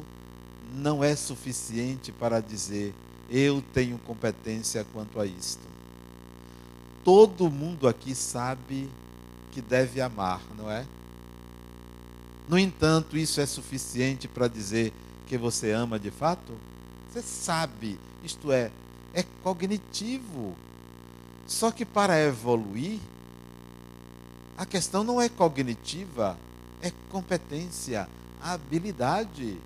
[0.73, 2.95] não é suficiente para dizer
[3.29, 5.63] eu tenho competência quanto a isto.
[7.05, 8.89] Todo mundo aqui sabe
[9.51, 10.87] que deve amar, não é?
[12.49, 14.93] No entanto, isso é suficiente para dizer
[15.27, 16.53] que você ama de fato?
[17.09, 18.71] Você sabe, isto é,
[19.15, 20.57] é cognitivo.
[21.47, 23.01] Só que para evoluir,
[24.57, 26.39] a questão não é cognitiva,
[26.83, 28.09] é competência,
[28.41, 29.59] habilidade.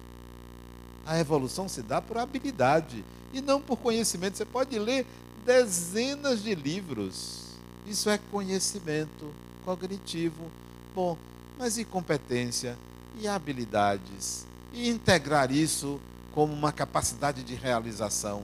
[1.05, 4.37] A evolução se dá por habilidade e não por conhecimento.
[4.37, 5.07] Você pode ler
[5.45, 7.45] dezenas de livros.
[7.87, 9.33] Isso é conhecimento
[9.65, 10.51] cognitivo.
[10.95, 11.19] Bom,
[11.59, 12.79] mas e competência
[13.21, 14.47] e habilidades?
[14.73, 16.01] E integrar isso
[16.35, 18.43] como uma capacidade de realização?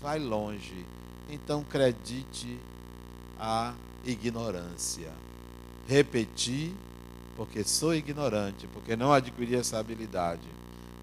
[0.00, 0.86] Vai longe.
[1.28, 2.58] Então, acredite
[3.38, 5.12] a ignorância
[5.86, 6.72] repetir,
[7.36, 10.46] porque sou ignorante, porque não adquiri essa habilidade.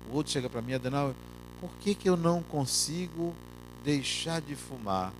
[0.09, 1.13] O outro chega para mim, Adenal,
[1.59, 3.35] por que, que eu não consigo
[3.83, 5.13] deixar de fumar?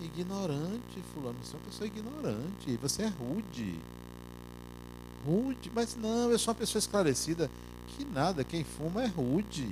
[0.00, 3.78] Ignorante, fulano, você é uma pessoa ignorante, você é rude.
[5.24, 7.50] Rude, mas não, eu sou uma pessoa esclarecida.
[7.88, 9.68] Que nada, quem fuma é rude.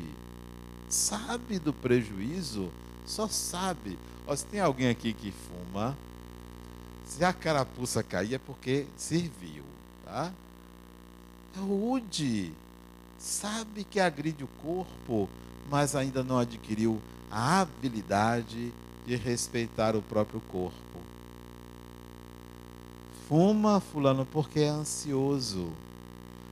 [0.90, 2.68] Sabe do prejuízo,
[3.06, 3.98] Só sabe.
[4.26, 5.96] Ó, se tem alguém aqui que fuma,
[7.04, 9.64] se a carapuça cair é porque serviu,
[10.04, 10.32] tá?
[11.56, 12.52] É rude.
[13.18, 15.28] Sabe que agride o corpo,
[15.68, 17.00] mas ainda não adquiriu
[17.30, 18.72] a habilidade
[19.06, 20.98] de respeitar o próprio corpo.
[23.28, 25.72] Fuma, fulano, porque é ansioso.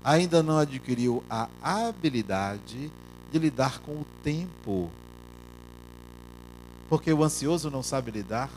[0.02, 2.90] Ainda não adquiriu a habilidade de
[3.36, 4.90] lidar com o tempo.
[6.88, 8.50] Porque o ansioso não sabe lidar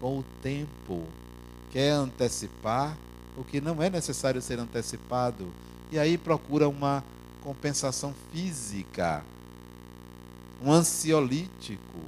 [0.00, 1.04] com o tempo.
[1.70, 2.96] Quer antecipar
[3.36, 5.46] o que não é necessário ser antecipado.
[5.92, 7.04] E aí procura uma
[7.42, 9.22] compensação física.
[10.60, 12.00] Um ansiolítico.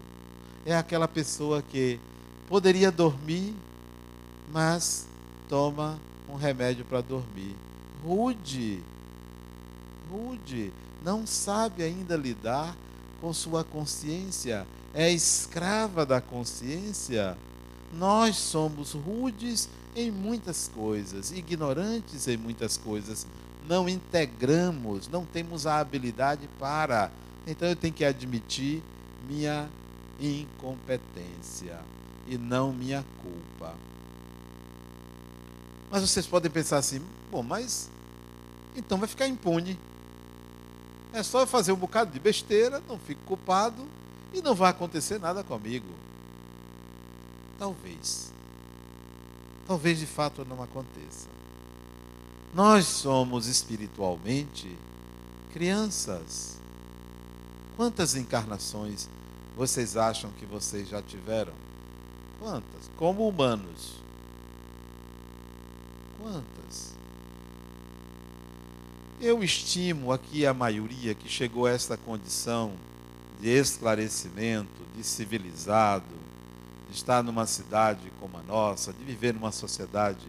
[0.67, 2.01] É aquela pessoa que
[2.49, 3.55] poderia dormir,
[4.53, 5.07] mas
[5.49, 7.55] toma um remédio para dormir.
[8.05, 8.83] Rude.
[10.11, 10.73] Rude
[11.05, 12.77] não sabe ainda lidar
[13.21, 17.37] com sua consciência, é escrava da consciência.
[17.93, 23.27] Nós somos rudes em muitas coisas, ignorantes em muitas coisas,
[23.67, 27.11] não integramos, não temos a habilidade para.
[27.47, 28.83] Então eu tenho que admitir
[29.29, 29.69] minha
[30.21, 31.79] incompetência
[32.27, 33.75] e não minha culpa.
[35.91, 37.91] Mas vocês podem pensar assim: bom, mas
[38.77, 39.79] então vai ficar impune.
[41.13, 43.87] É só fazer um bocado de besteira, não fico culpado
[44.33, 45.89] e não vai acontecer nada comigo.
[47.59, 48.33] Talvez.
[49.67, 51.29] Talvez de fato não aconteça.
[52.55, 54.77] Nós somos espiritualmente
[55.53, 56.59] crianças.
[57.77, 59.09] Quantas encarnações
[59.57, 61.53] vocês acham que vocês já tiveram?
[62.39, 62.91] Quantas?
[62.97, 64.01] Como humanos.
[66.21, 66.95] Quantas?
[69.23, 72.73] Eu estimo aqui a maioria que chegou a esta condição
[73.39, 76.07] de esclarecimento, de civilizado,
[76.89, 80.27] de estar numa cidade como a nossa, de viver numa sociedade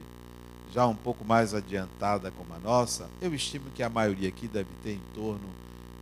[0.74, 4.70] já um pouco mais adiantada como a nossa, eu estimo que a maioria aqui deve
[4.84, 5.48] ter em torno,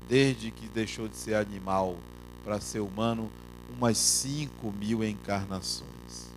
[0.08, 1.96] desde que deixou de ser animal
[2.44, 3.30] para ser humano,
[3.78, 6.28] umas 5 mil encarnações.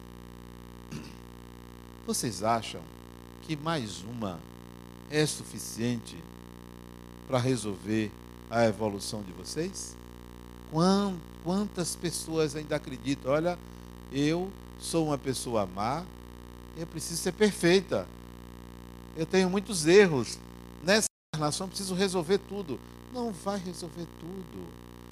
[2.07, 2.83] Vocês acham
[3.41, 4.38] que mais uma
[5.11, 6.15] é suficiente
[7.33, 8.12] para resolver
[8.51, 9.97] a evolução de vocês?
[11.42, 13.33] Quantas pessoas ainda acreditam?
[13.33, 13.59] Olha,
[14.12, 16.05] eu sou uma pessoa má,
[16.77, 18.07] eu preciso ser perfeita.
[19.16, 20.38] Eu tenho muitos erros.
[20.83, 22.79] Nessa encarnação preciso resolver tudo.
[23.14, 24.68] Não vai resolver tudo.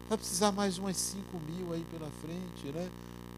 [0.07, 2.91] Vai precisar mais umas 5 mil aí pela frente, né?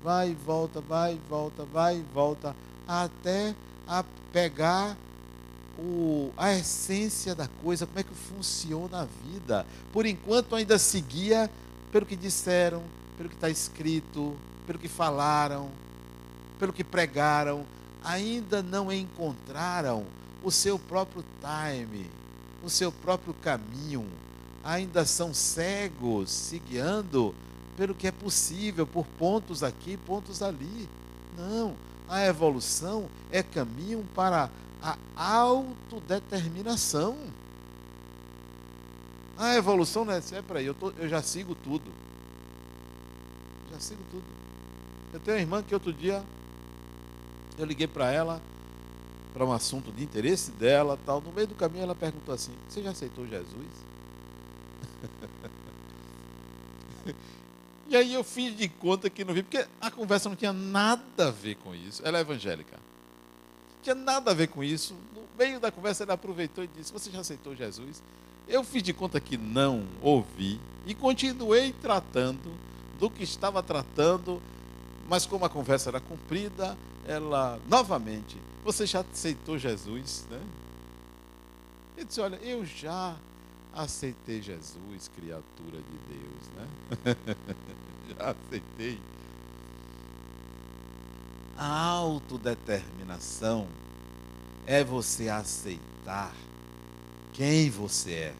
[0.02, 2.56] Vai e volta, vai e volta, vai e volta,
[2.88, 3.54] até
[3.86, 4.96] a pegar
[5.78, 9.66] o, a essência da coisa, como é que funciona a vida.
[9.92, 11.50] Por enquanto ainda seguia
[11.90, 12.82] pelo que disseram,
[13.16, 15.70] pelo que está escrito, pelo que falaram,
[16.58, 17.64] pelo que pregaram,
[18.02, 20.04] ainda não encontraram
[20.42, 22.10] o seu próprio time,
[22.62, 24.06] o seu próprio caminho.
[24.64, 27.34] Ainda são cegos, se guiando
[27.76, 30.88] pelo que é possível, por pontos aqui, pontos ali.
[31.36, 31.74] Não,
[32.08, 34.50] a evolução é caminho para
[34.82, 37.16] a autodeterminação.
[39.38, 41.90] A evolução não é é para aí, eu, tô, eu já sigo tudo.
[43.72, 44.24] Já sigo tudo.
[45.12, 46.24] Eu tenho uma irmã que outro dia
[47.56, 48.42] eu liguei para ela
[49.32, 51.20] para um assunto de interesse dela, tal.
[51.20, 53.68] No meio do caminho ela perguntou assim: "Você já aceitou Jesus?"
[57.88, 61.28] e aí eu fiz de conta que não vi, porque a conversa não tinha nada
[61.28, 62.02] a ver com isso.
[62.04, 62.91] Ela é evangélica
[63.82, 64.94] tinha nada a ver com isso.
[65.14, 68.02] No meio da conversa, ele aproveitou e disse: Você já aceitou Jesus?
[68.48, 72.52] Eu fiz de conta que não ouvi e continuei tratando
[72.98, 74.40] do que estava tratando,
[75.08, 80.26] mas como a conversa era comprida, ela novamente: Você já aceitou Jesus?
[80.30, 80.40] Né?
[81.96, 83.16] Ele disse: Olha, eu já
[83.74, 87.16] aceitei Jesus, criatura de Deus, né?
[88.16, 88.98] já aceitei
[91.56, 93.68] a autodeterminação
[94.66, 96.34] é você aceitar
[97.32, 98.34] quem você é.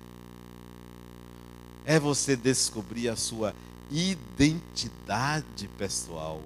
[1.84, 3.54] É você descobrir a sua
[3.90, 6.40] identidade pessoal.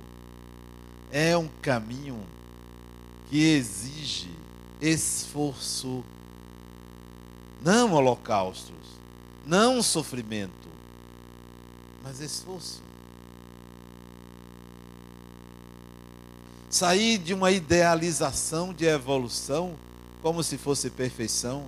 [1.11, 2.27] É um caminho
[3.29, 4.31] que exige
[4.81, 6.05] esforço,
[7.63, 8.75] não holocaustos,
[9.45, 10.69] não sofrimento,
[12.03, 12.86] mas esforço.
[16.77, 19.75] Sair de uma idealização de evolução
[20.21, 21.67] como se fosse perfeição,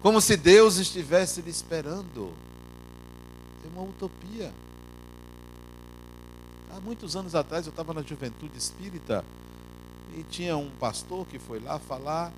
[0.00, 2.32] como se Deus estivesse lhe esperando.
[3.64, 4.52] É uma utopia.
[6.70, 9.24] Há muitos anos atrás eu estava na juventude espírita
[10.16, 12.32] e tinha um pastor que foi lá falar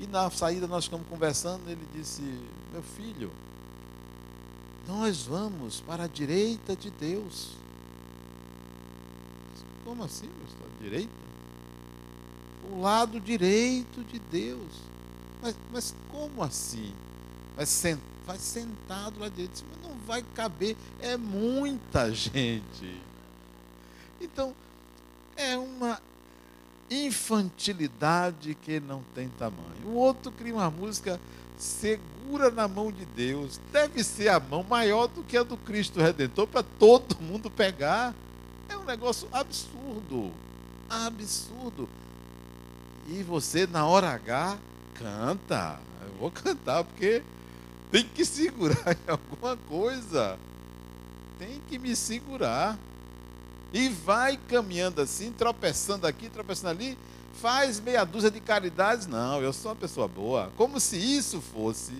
[0.00, 2.22] e na saída nós ficamos conversando, ele disse:
[2.72, 3.30] "Meu filho,
[4.88, 7.52] nós vamos para a direita de Deus".
[9.84, 10.68] Como assim, pastor?
[10.80, 11.27] Direita?
[12.70, 14.72] O lado direito de Deus.
[15.42, 16.92] Mas, mas como assim?
[17.56, 23.00] Vai, sent, vai sentado lá direito, mas não vai caber, é muita gente.
[24.20, 24.54] Então,
[25.36, 26.00] é uma
[26.90, 29.86] infantilidade que não tem tamanho.
[29.86, 31.20] O outro cria uma música
[31.56, 33.60] segura na mão de Deus.
[33.72, 38.14] Deve ser a mão maior do que a do Cristo Redentor para todo mundo pegar.
[38.68, 40.32] É um negócio absurdo.
[40.88, 41.88] Absurdo.
[43.08, 44.58] E você, na hora H,
[44.94, 45.80] canta.
[46.02, 47.22] Eu vou cantar porque
[47.90, 50.38] tem que segurar em alguma coisa.
[51.38, 52.78] Tem que me segurar.
[53.72, 56.98] E vai caminhando assim, tropeçando aqui, tropeçando ali,
[57.40, 59.06] faz meia dúzia de caridades.
[59.06, 60.52] Não, eu sou uma pessoa boa.
[60.56, 61.94] Como se isso fosse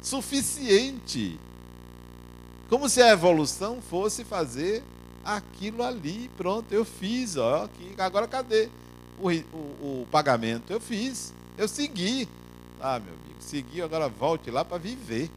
[0.00, 1.38] suficiente.
[2.68, 4.82] Como se a evolução fosse fazer
[5.24, 6.28] aquilo ali.
[6.36, 7.36] Pronto, eu fiz.
[7.36, 8.68] Ó, aqui, agora cadê
[9.22, 10.72] o, o, o pagamento?
[10.72, 11.32] Eu fiz.
[11.56, 12.28] Eu segui.
[12.80, 15.30] Ah, meu amigo, seguiu, agora volte lá para viver.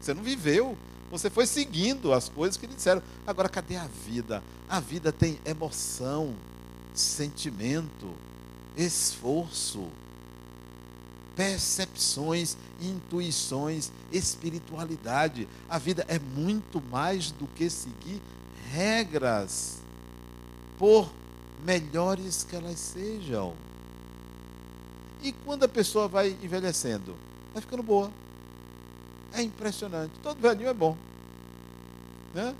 [0.00, 0.76] Você não viveu.
[1.10, 3.02] Você foi seguindo as coisas que lhe disseram.
[3.26, 4.42] Agora, cadê a vida?
[4.68, 6.34] A vida tem emoção,
[6.94, 8.12] sentimento,
[8.76, 9.88] esforço,
[11.36, 15.48] percepções, intuições, espiritualidade.
[15.68, 18.20] A vida é muito mais do que seguir
[18.70, 19.78] regras,
[20.78, 21.08] por
[21.64, 23.54] melhores que elas sejam.
[25.22, 27.14] E quando a pessoa vai envelhecendo,
[27.52, 28.10] vai ficando boa.
[29.32, 30.12] É impressionante.
[30.22, 30.96] Todo velhinho é bom.
[32.32, 32.54] Né?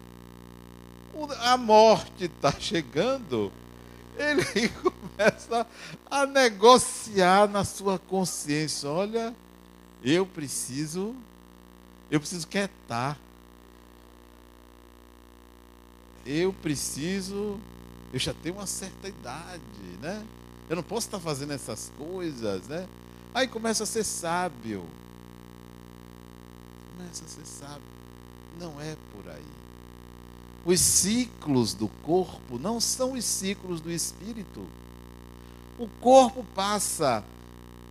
[1.40, 3.50] A morte está chegando,
[4.18, 4.68] ele
[5.16, 5.66] começa
[6.10, 8.88] a negociar na sua consciência.
[8.90, 9.34] Olha,
[10.02, 11.14] eu preciso,
[12.10, 13.18] eu preciso quietar.
[16.24, 17.60] Eu preciso,
[18.12, 19.62] eu já tenho uma certa idade,
[20.00, 20.24] né?
[20.68, 22.88] Eu não posso estar fazendo essas coisas, né?
[23.34, 24.84] Aí começa a ser sábio.
[26.96, 27.82] Começa a ser sábio.
[28.58, 29.44] Não é por aí.
[30.64, 34.66] Os ciclos do corpo não são os ciclos do espírito.
[35.78, 37.22] O corpo passa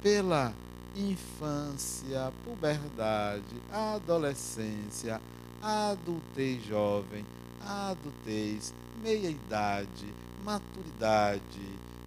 [0.01, 0.53] pela
[0.95, 5.21] infância, puberdade, adolescência,
[5.61, 7.25] adultez jovem,
[7.61, 8.73] adultez,
[9.05, 10.11] meia-idade,
[10.43, 11.61] maturidade,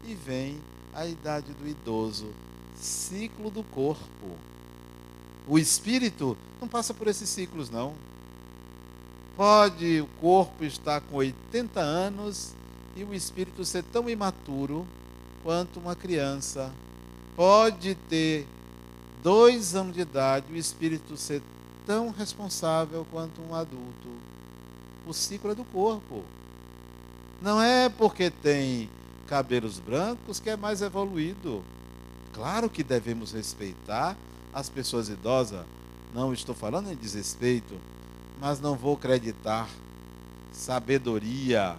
[0.04, 0.60] e vem
[0.92, 2.26] a idade do idoso,
[2.74, 4.36] ciclo do corpo.
[5.46, 7.94] O espírito não passa por esses ciclos, não.
[9.36, 12.52] Pode o corpo estar com 80 anos
[12.96, 14.84] e o espírito ser tão imaturo
[15.44, 16.72] quanto uma criança.
[17.36, 18.44] Pode ter
[19.22, 21.42] dois anos de idade e o espírito ser
[21.86, 24.08] tão responsável quanto um adulto.
[25.06, 26.24] O ciclo é do corpo.
[27.40, 28.90] Não é porque tem
[29.26, 31.62] cabelos brancos que é mais evoluído.
[32.32, 34.16] Claro que devemos respeitar
[34.52, 35.64] as pessoas idosas.
[36.14, 37.78] Não estou falando em desrespeito,
[38.40, 39.68] mas não vou acreditar
[40.52, 41.76] sabedoria,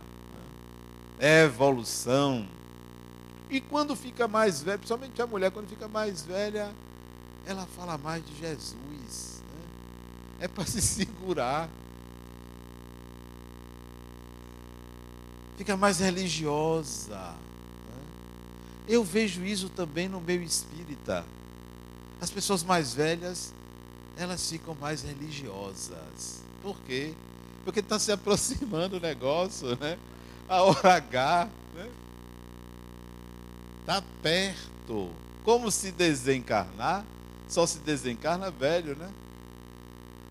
[1.20, 2.48] evolução.
[3.50, 6.72] E quando fica mais velha, principalmente a mulher, quando fica mais velha,
[7.46, 9.42] ela fala mais de Jesus.
[9.42, 9.68] Né?
[10.42, 11.70] É para se segurar.
[15.60, 17.18] Fica mais religiosa.
[17.18, 18.04] Né?
[18.88, 21.26] Eu vejo isso também no meio espírita.
[22.22, 23.54] As pessoas mais velhas,
[24.16, 26.44] elas ficam mais religiosas.
[26.64, 27.14] Por quê?
[27.66, 30.00] Porque está se aproximando o negócio, né?
[30.48, 31.92] A hora H, né?
[33.82, 35.10] Está perto.
[35.44, 37.04] Como se desencarnar?
[37.50, 39.12] Só se desencarna velho, né?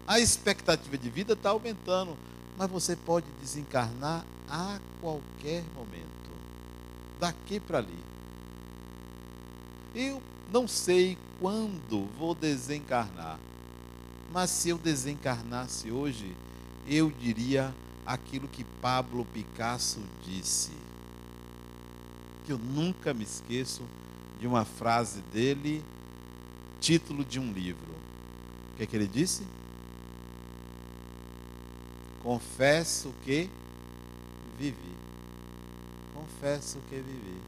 [0.06, 2.16] A expectativa de vida está aumentando,
[2.56, 6.30] mas você pode desencarnar a qualquer momento,
[7.18, 7.99] daqui para ali.
[9.94, 10.22] Eu
[10.53, 13.38] não sei quando vou desencarnar,
[14.32, 16.36] mas se eu desencarnasse hoje,
[16.86, 17.74] eu diria
[18.07, 20.72] aquilo que Pablo Picasso disse.
[22.46, 23.82] Que eu nunca me esqueço
[24.40, 25.84] de uma frase dele,
[26.80, 27.92] título de um livro.
[28.72, 29.42] O que, é que ele disse?
[32.22, 33.51] Confesso que
[34.59, 34.96] vivi.
[36.14, 37.38] Confesso que vivi.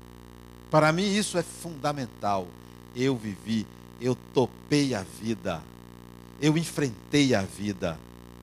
[0.70, 2.46] Para mim isso é fundamental.
[2.94, 3.66] Eu vivi,
[4.00, 5.62] eu topei a vida,
[6.40, 7.98] eu enfrentei a vida.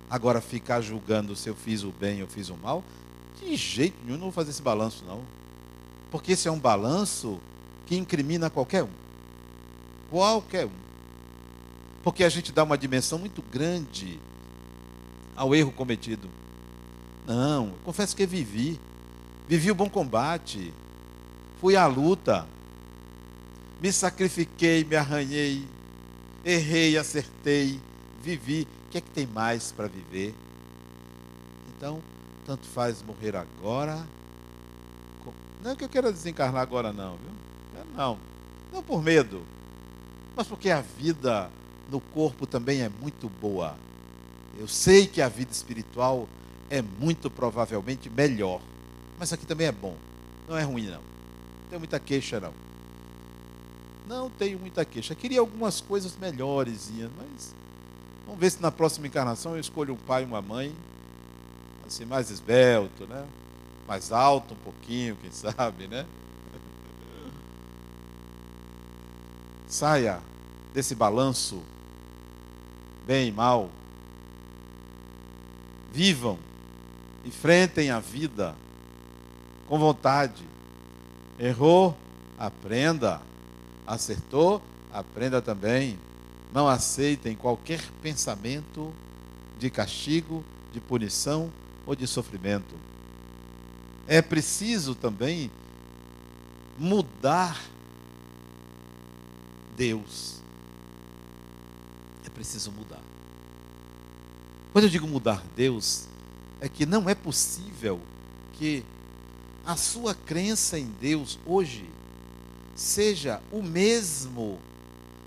[0.10, 2.84] Agora ficar julgando se eu fiz o bem ou fiz o mal,
[3.42, 5.22] De jeito nenhum, não vou fazer esse balanço, não.
[6.10, 7.40] Porque esse é um balanço
[7.86, 8.90] que incrimina qualquer um.
[10.10, 10.88] Qualquer um.
[12.04, 14.20] Porque a gente dá uma dimensão muito grande
[15.36, 16.30] ao erro cometido.
[17.28, 18.80] Não, confesso que vivi.
[19.50, 20.74] Vivi o bom combate.
[21.60, 22.48] Fui à luta.
[23.82, 25.68] Me sacrifiquei, me arranhei.
[26.46, 27.82] Errei, acertei.
[28.24, 28.66] Vivi.
[28.88, 30.34] O que é que tem mais para viver?
[31.76, 32.02] Então,
[32.46, 34.08] tanto faz morrer agora.
[35.62, 37.82] Não é que eu queira desencarnar agora, não, viu?
[37.82, 38.18] É, não.
[38.72, 39.44] Não por medo,
[40.36, 41.50] mas porque a vida
[41.90, 43.76] no corpo também é muito boa.
[44.58, 46.28] Eu sei que a vida espiritual
[46.70, 48.62] é muito provavelmente melhor,
[49.18, 49.96] mas aqui também é bom.
[50.48, 51.02] Não é ruim, não.
[51.02, 52.54] Não tenho muita queixa, não.
[54.08, 55.14] Não tenho muita queixa.
[55.14, 57.54] Queria algumas coisas melhores, mas
[58.26, 60.74] vamos ver se na próxima encarnação eu escolho um pai e uma mãe,
[61.86, 63.26] assim, mais esbelto, né?
[63.86, 66.06] Mais alto um pouquinho, quem sabe, né?
[69.68, 70.22] Saia
[70.74, 71.62] desse balanço
[73.06, 73.70] bem e mal.
[75.92, 76.38] Vivam,
[77.28, 78.56] enfrentem a vida
[79.68, 80.44] com vontade.
[81.38, 81.96] Errou,
[82.38, 83.22] aprenda.
[83.86, 84.62] Acertou,
[84.92, 86.00] aprenda também.
[86.54, 88.94] Não aceitem qualquer pensamento
[89.60, 91.52] de castigo, de punição
[91.86, 92.76] ou de sofrimento.
[94.08, 95.52] É preciso também
[96.78, 97.62] mudar
[99.76, 100.38] Deus
[102.38, 103.02] preciso mudar.
[104.72, 106.08] Quando eu digo mudar Deus,
[106.60, 108.00] é que não é possível
[108.54, 108.84] que
[109.66, 111.86] a sua crença em Deus hoje
[112.76, 114.60] seja o mesmo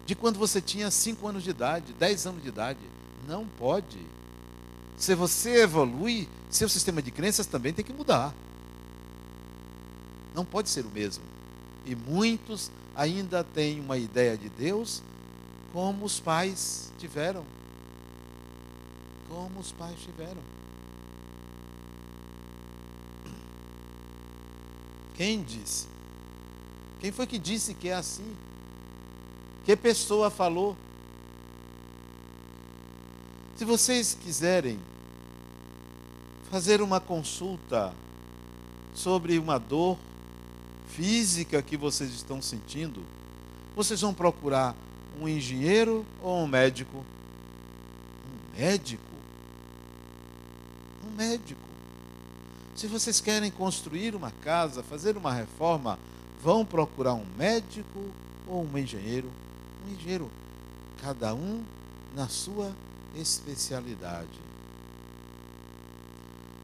[0.06, 2.80] de quando você tinha 5 anos de idade, 10 anos de idade.
[3.28, 3.98] Não pode.
[4.96, 8.34] Se você evolui, seu sistema de crenças também tem que mudar.
[10.34, 11.22] Não pode ser o mesmo.
[11.86, 15.02] E muitos ainda têm uma ideia de Deus
[15.72, 17.44] como os pais tiveram.
[19.28, 20.42] Como os pais tiveram.
[25.20, 25.86] Quem disse?
[26.98, 28.34] Quem foi que disse que é assim?
[29.66, 30.74] Que pessoa falou?
[33.54, 34.80] Se vocês quiserem
[36.50, 37.92] fazer uma consulta
[38.94, 39.98] sobre uma dor
[40.88, 43.04] física que vocês estão sentindo,
[43.76, 44.74] vocês vão procurar
[45.20, 47.04] um engenheiro ou um médico?
[48.24, 49.04] Um médico?
[51.06, 51.59] Um médico.
[52.80, 55.98] Se vocês querem construir uma casa, fazer uma reforma,
[56.42, 58.06] vão procurar um médico
[58.46, 59.30] ou um engenheiro?
[59.86, 60.30] Um engenheiro.
[61.02, 61.62] Cada um
[62.16, 62.74] na sua
[63.14, 64.40] especialidade.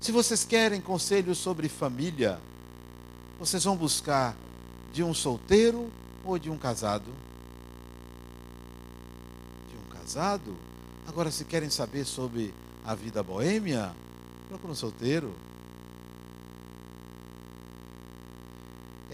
[0.01, 2.41] Se vocês querem conselhos sobre família,
[3.39, 4.35] vocês vão buscar
[4.95, 5.93] de um solteiro
[6.25, 7.13] ou de um casado?
[9.93, 10.57] casado.
[11.07, 12.55] Agora, se querem saber sobre
[12.87, 13.95] a vida boêmia,
[14.49, 15.35] procura um solteiro.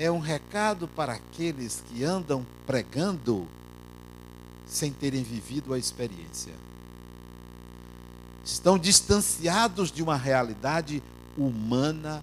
[0.02, 3.46] É um recado para aqueles que andam pregando
[4.66, 6.52] sem terem vivido a experiência.
[8.44, 11.00] Estão distanciados de uma realidade
[11.38, 12.20] humana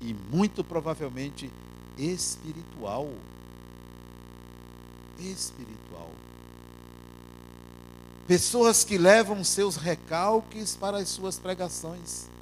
[0.00, 1.52] e muito provavelmente
[1.98, 3.12] espiritual.
[5.18, 6.10] Espiritual.
[8.26, 12.34] Pessoas que levam seus recalques para as suas pregações.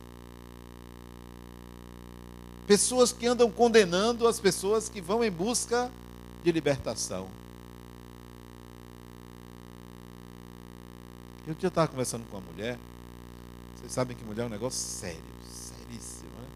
[2.67, 5.91] Pessoas que andam condenando as pessoas que vão em busca
[6.43, 7.29] de libertação.
[11.47, 12.79] Eu dia estava conversando com uma mulher.
[13.77, 16.31] Vocês sabem que mulher é um negócio sério, seríssimo.
[16.31, 16.49] Né?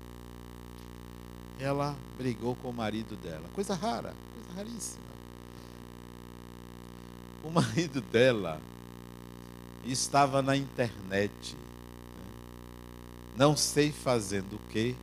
[1.61, 3.45] Ela brigou com o marido dela.
[3.55, 5.05] Coisa rara, coisa raríssima.
[7.45, 8.59] O marido dela
[9.85, 11.55] estava na internet.
[11.55, 12.25] Né?
[13.37, 14.95] Não sei fazendo o quê,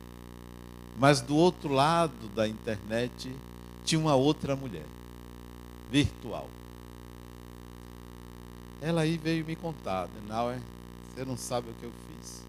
[0.98, 3.30] mas do outro lado da internet
[3.84, 4.86] tinha uma outra mulher,
[5.90, 6.48] virtual.
[8.80, 10.60] Ela aí veio me contar, não é?
[11.14, 12.42] Você não sabe o que eu fiz.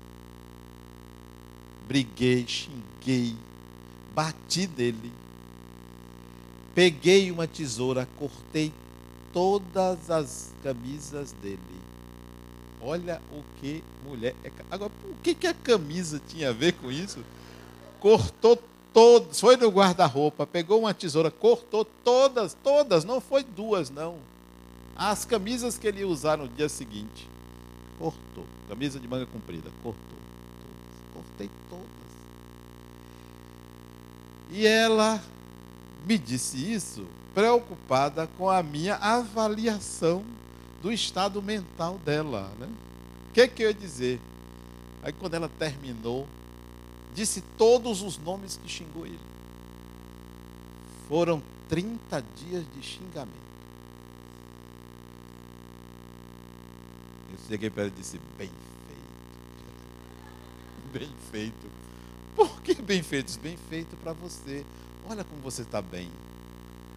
[1.87, 3.35] Briguei, xinguei,
[4.13, 5.11] bati nele,
[6.75, 8.73] peguei uma tesoura, cortei
[9.31, 11.77] todas as camisas dele
[12.81, 14.51] Olha o que mulher é.
[14.69, 17.23] Agora, o que, que a camisa tinha a ver com isso?
[17.99, 18.61] Cortou
[18.93, 24.17] todas, foi no guarda-roupa, pegou uma tesoura, cortou todas, todas, não foi duas, não.
[24.95, 27.27] As camisas que ele ia usar no dia seguinte.
[27.99, 28.45] Cortou.
[28.67, 30.01] Camisa de manga comprida, cortou.
[30.03, 31.13] Todas.
[31.13, 31.87] Cortei todas.
[34.51, 35.21] E ela
[36.05, 37.05] me disse isso
[37.37, 40.25] preocupada com a minha avaliação
[40.81, 42.51] do estado mental dela.
[42.57, 42.67] Né?
[43.29, 44.19] O que, que eu ia dizer?
[45.03, 46.27] Aí quando ela terminou,
[47.17, 49.19] disse todos os nomes que xingou ele.
[51.09, 53.47] Foram 30 dias de xingamento.
[57.31, 58.51] Eu cheguei para ela e disse, bem
[58.85, 59.03] feito.
[60.93, 61.71] Bem feito.
[62.35, 63.39] Por que bem feito?
[63.39, 64.63] Bem feito para você.
[65.09, 66.11] Olha como você está bem.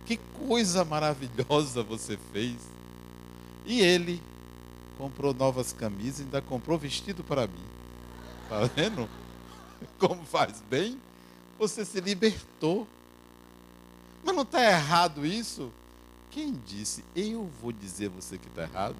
[0.04, 2.56] Que coisa maravilhosa você fez.
[3.64, 4.22] E ele
[4.98, 7.64] comprou novas camisas, ainda comprou vestido para mim.
[8.44, 9.08] Está vendo?
[10.00, 10.98] Como faz bem?
[11.58, 12.88] Você se libertou.
[14.24, 15.70] Mas não está errado isso?
[16.30, 17.04] Quem disse?
[17.14, 18.96] Eu vou dizer você que está errado?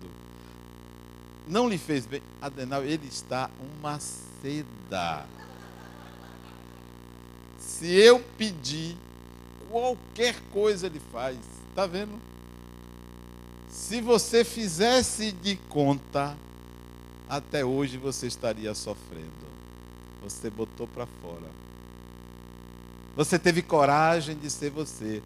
[1.49, 2.23] Não lhe fez bem?
[2.41, 5.27] Adenal, ele está uma seda.
[7.59, 8.97] Se eu pedir,
[9.71, 11.39] qualquer coisa ele faz.
[11.71, 12.21] Está vendo?
[13.69, 16.37] Se você fizesse de conta,
[17.29, 19.10] até hoje você estaria sofrendo.
[20.31, 21.47] Você botou para fora.
[23.17, 25.23] Você teve coragem de ser você.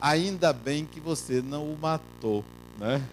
[0.00, 2.44] Ainda bem que você não o matou,
[2.78, 3.06] né?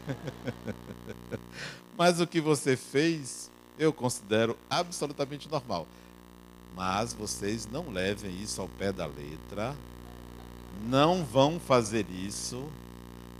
[1.97, 5.87] Mas o que você fez, eu considero absolutamente normal.
[6.75, 9.75] Mas vocês não levem isso ao pé da letra.
[10.83, 12.67] Não vão fazer isso.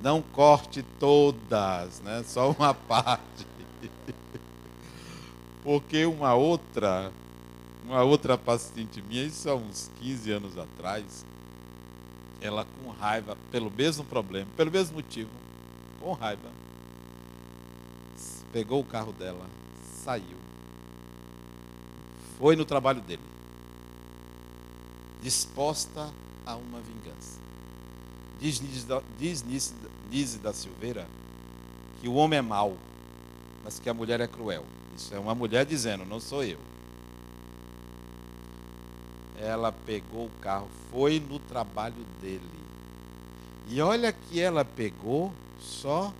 [0.02, 2.24] Não corte todas, né?
[2.28, 3.46] Só uma parte.
[5.64, 7.12] Porque uma outra,
[7.86, 11.26] uma outra paciente minha, isso há uns 15 anos atrás,
[12.42, 15.30] ela com raiva, pelo mesmo problema, pelo mesmo motivo,
[16.00, 16.50] com raiva,
[18.52, 19.48] pegou o carro dela,
[20.04, 20.38] saiu,
[22.40, 23.22] foi no trabalho dele,
[25.22, 26.12] disposta
[26.46, 27.40] a uma vingança.
[28.40, 28.62] Diz
[30.12, 31.08] Nise da Silveira
[32.02, 32.78] que o homem é mau,
[33.64, 34.66] mas que a mulher é cruel.
[34.96, 36.60] Isso é uma mulher dizendo, não sou eu.
[39.40, 42.42] Ela pegou o carro, foi no trabalho dele.
[43.68, 46.14] E olha que ela pegou só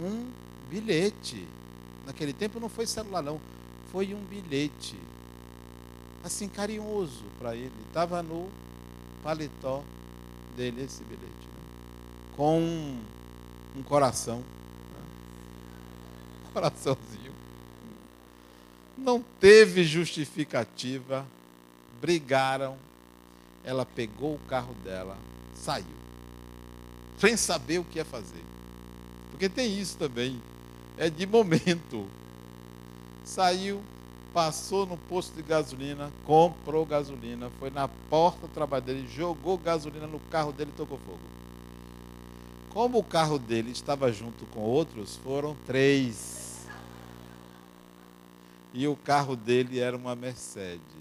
[0.00, 0.30] um
[0.68, 1.46] bilhete.
[2.06, 3.40] Naquele tempo não foi celular, não.
[3.90, 4.96] Foi um bilhete.
[6.24, 7.72] Assim, carinhoso para ele.
[7.86, 8.48] Estava no
[9.22, 9.82] paletó
[10.56, 11.24] dele esse bilhete.
[11.26, 11.62] Né?
[12.36, 13.00] Com um,
[13.76, 14.38] um coração.
[14.38, 15.04] Né?
[16.48, 17.32] Um coraçãozinho.
[18.96, 21.26] Não teve justificativa.
[22.00, 22.76] Brigaram.
[23.64, 25.16] Ela pegou o carro dela,
[25.54, 25.84] saiu.
[27.18, 28.44] Sem saber o que ia fazer.
[29.30, 30.40] Porque tem isso também.
[30.96, 32.06] É de momento.
[33.24, 33.82] Saiu,
[34.32, 40.06] passou no posto de gasolina, comprou gasolina, foi na porta do trabalho dele, jogou gasolina
[40.06, 41.18] no carro dele e tocou fogo.
[42.70, 46.66] Como o carro dele estava junto com outros, foram três.
[48.72, 50.97] E o carro dele era uma Mercedes.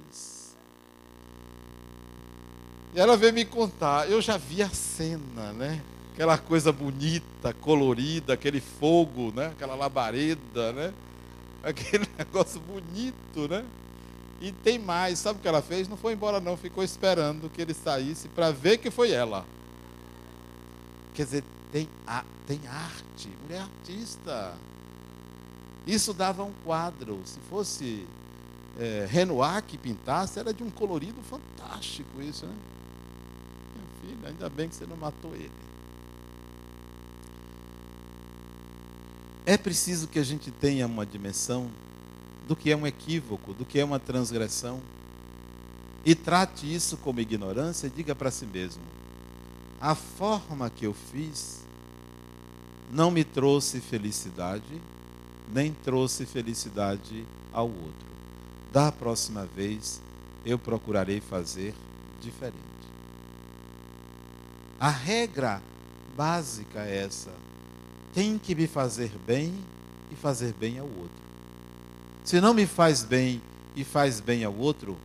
[2.97, 5.83] E ela veio me contar, eu já vi a cena, né?
[6.15, 9.49] Aquela coisa bonita, colorida, aquele fogo, né?
[9.49, 10.91] Aquela labareda, né?
[11.61, 13.63] aquele negócio bonito, né?
[14.41, 15.87] E tem mais, sabe o que ela fez?
[15.87, 19.45] Não foi embora não, ficou esperando que ele saísse para ver que foi ela.
[21.13, 24.55] Quer dizer, tem, a, tem arte, mulher artista.
[25.85, 27.21] Isso dava um quadro.
[27.25, 28.07] Se fosse
[28.79, 32.55] é, Renoir que pintasse, era de um colorido fantástico isso, né?
[34.25, 35.51] Ainda bem que você não matou ele.
[39.45, 41.69] É preciso que a gente tenha uma dimensão
[42.47, 44.81] do que é um equívoco, do que é uma transgressão.
[46.03, 48.83] E trate isso como ignorância e diga para si mesmo:
[49.79, 51.65] a forma que eu fiz
[52.91, 54.81] não me trouxe felicidade,
[55.51, 58.07] nem trouxe felicidade ao outro.
[58.71, 60.01] Da próxima vez
[60.45, 61.73] eu procurarei fazer
[62.21, 62.76] diferente.
[64.79, 65.61] A regra
[66.15, 67.31] básica é essa
[68.13, 69.53] tem que me fazer bem
[70.11, 71.27] e fazer bem ao outro.
[72.23, 73.39] Se não me faz bem
[73.75, 74.97] e faz bem ao outro,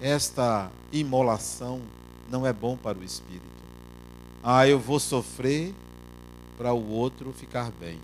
[0.00, 1.80] esta imolação
[2.30, 3.42] não é bom para o espírito.
[4.42, 5.74] Ah, eu vou sofrer
[6.58, 7.98] para o outro ficar bem.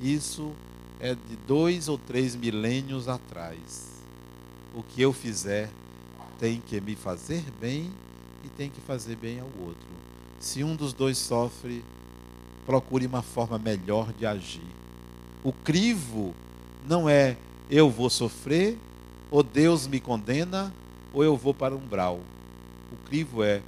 [0.00, 0.52] Isso
[0.98, 4.02] é de dois ou três milênios atrás.
[4.74, 5.68] O que eu fizer
[6.38, 7.90] tem que me fazer bem
[8.44, 9.88] e tem que fazer bem ao outro.
[10.38, 11.84] Se um dos dois sofre,
[12.66, 14.66] procure uma forma melhor de agir.
[15.42, 16.34] O crivo
[16.86, 17.36] não é
[17.70, 18.78] eu vou sofrer,
[19.30, 20.72] ou Deus me condena,
[21.12, 22.20] ou eu vou para um umbral.
[22.92, 23.62] O crivo é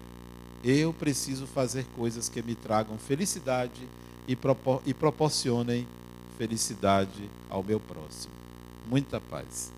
[0.63, 3.89] eu preciso fazer coisas que me tragam felicidade
[4.27, 5.87] e, propor e proporcionem
[6.37, 8.35] felicidade ao meu próximo.
[8.89, 9.76] Muita paz.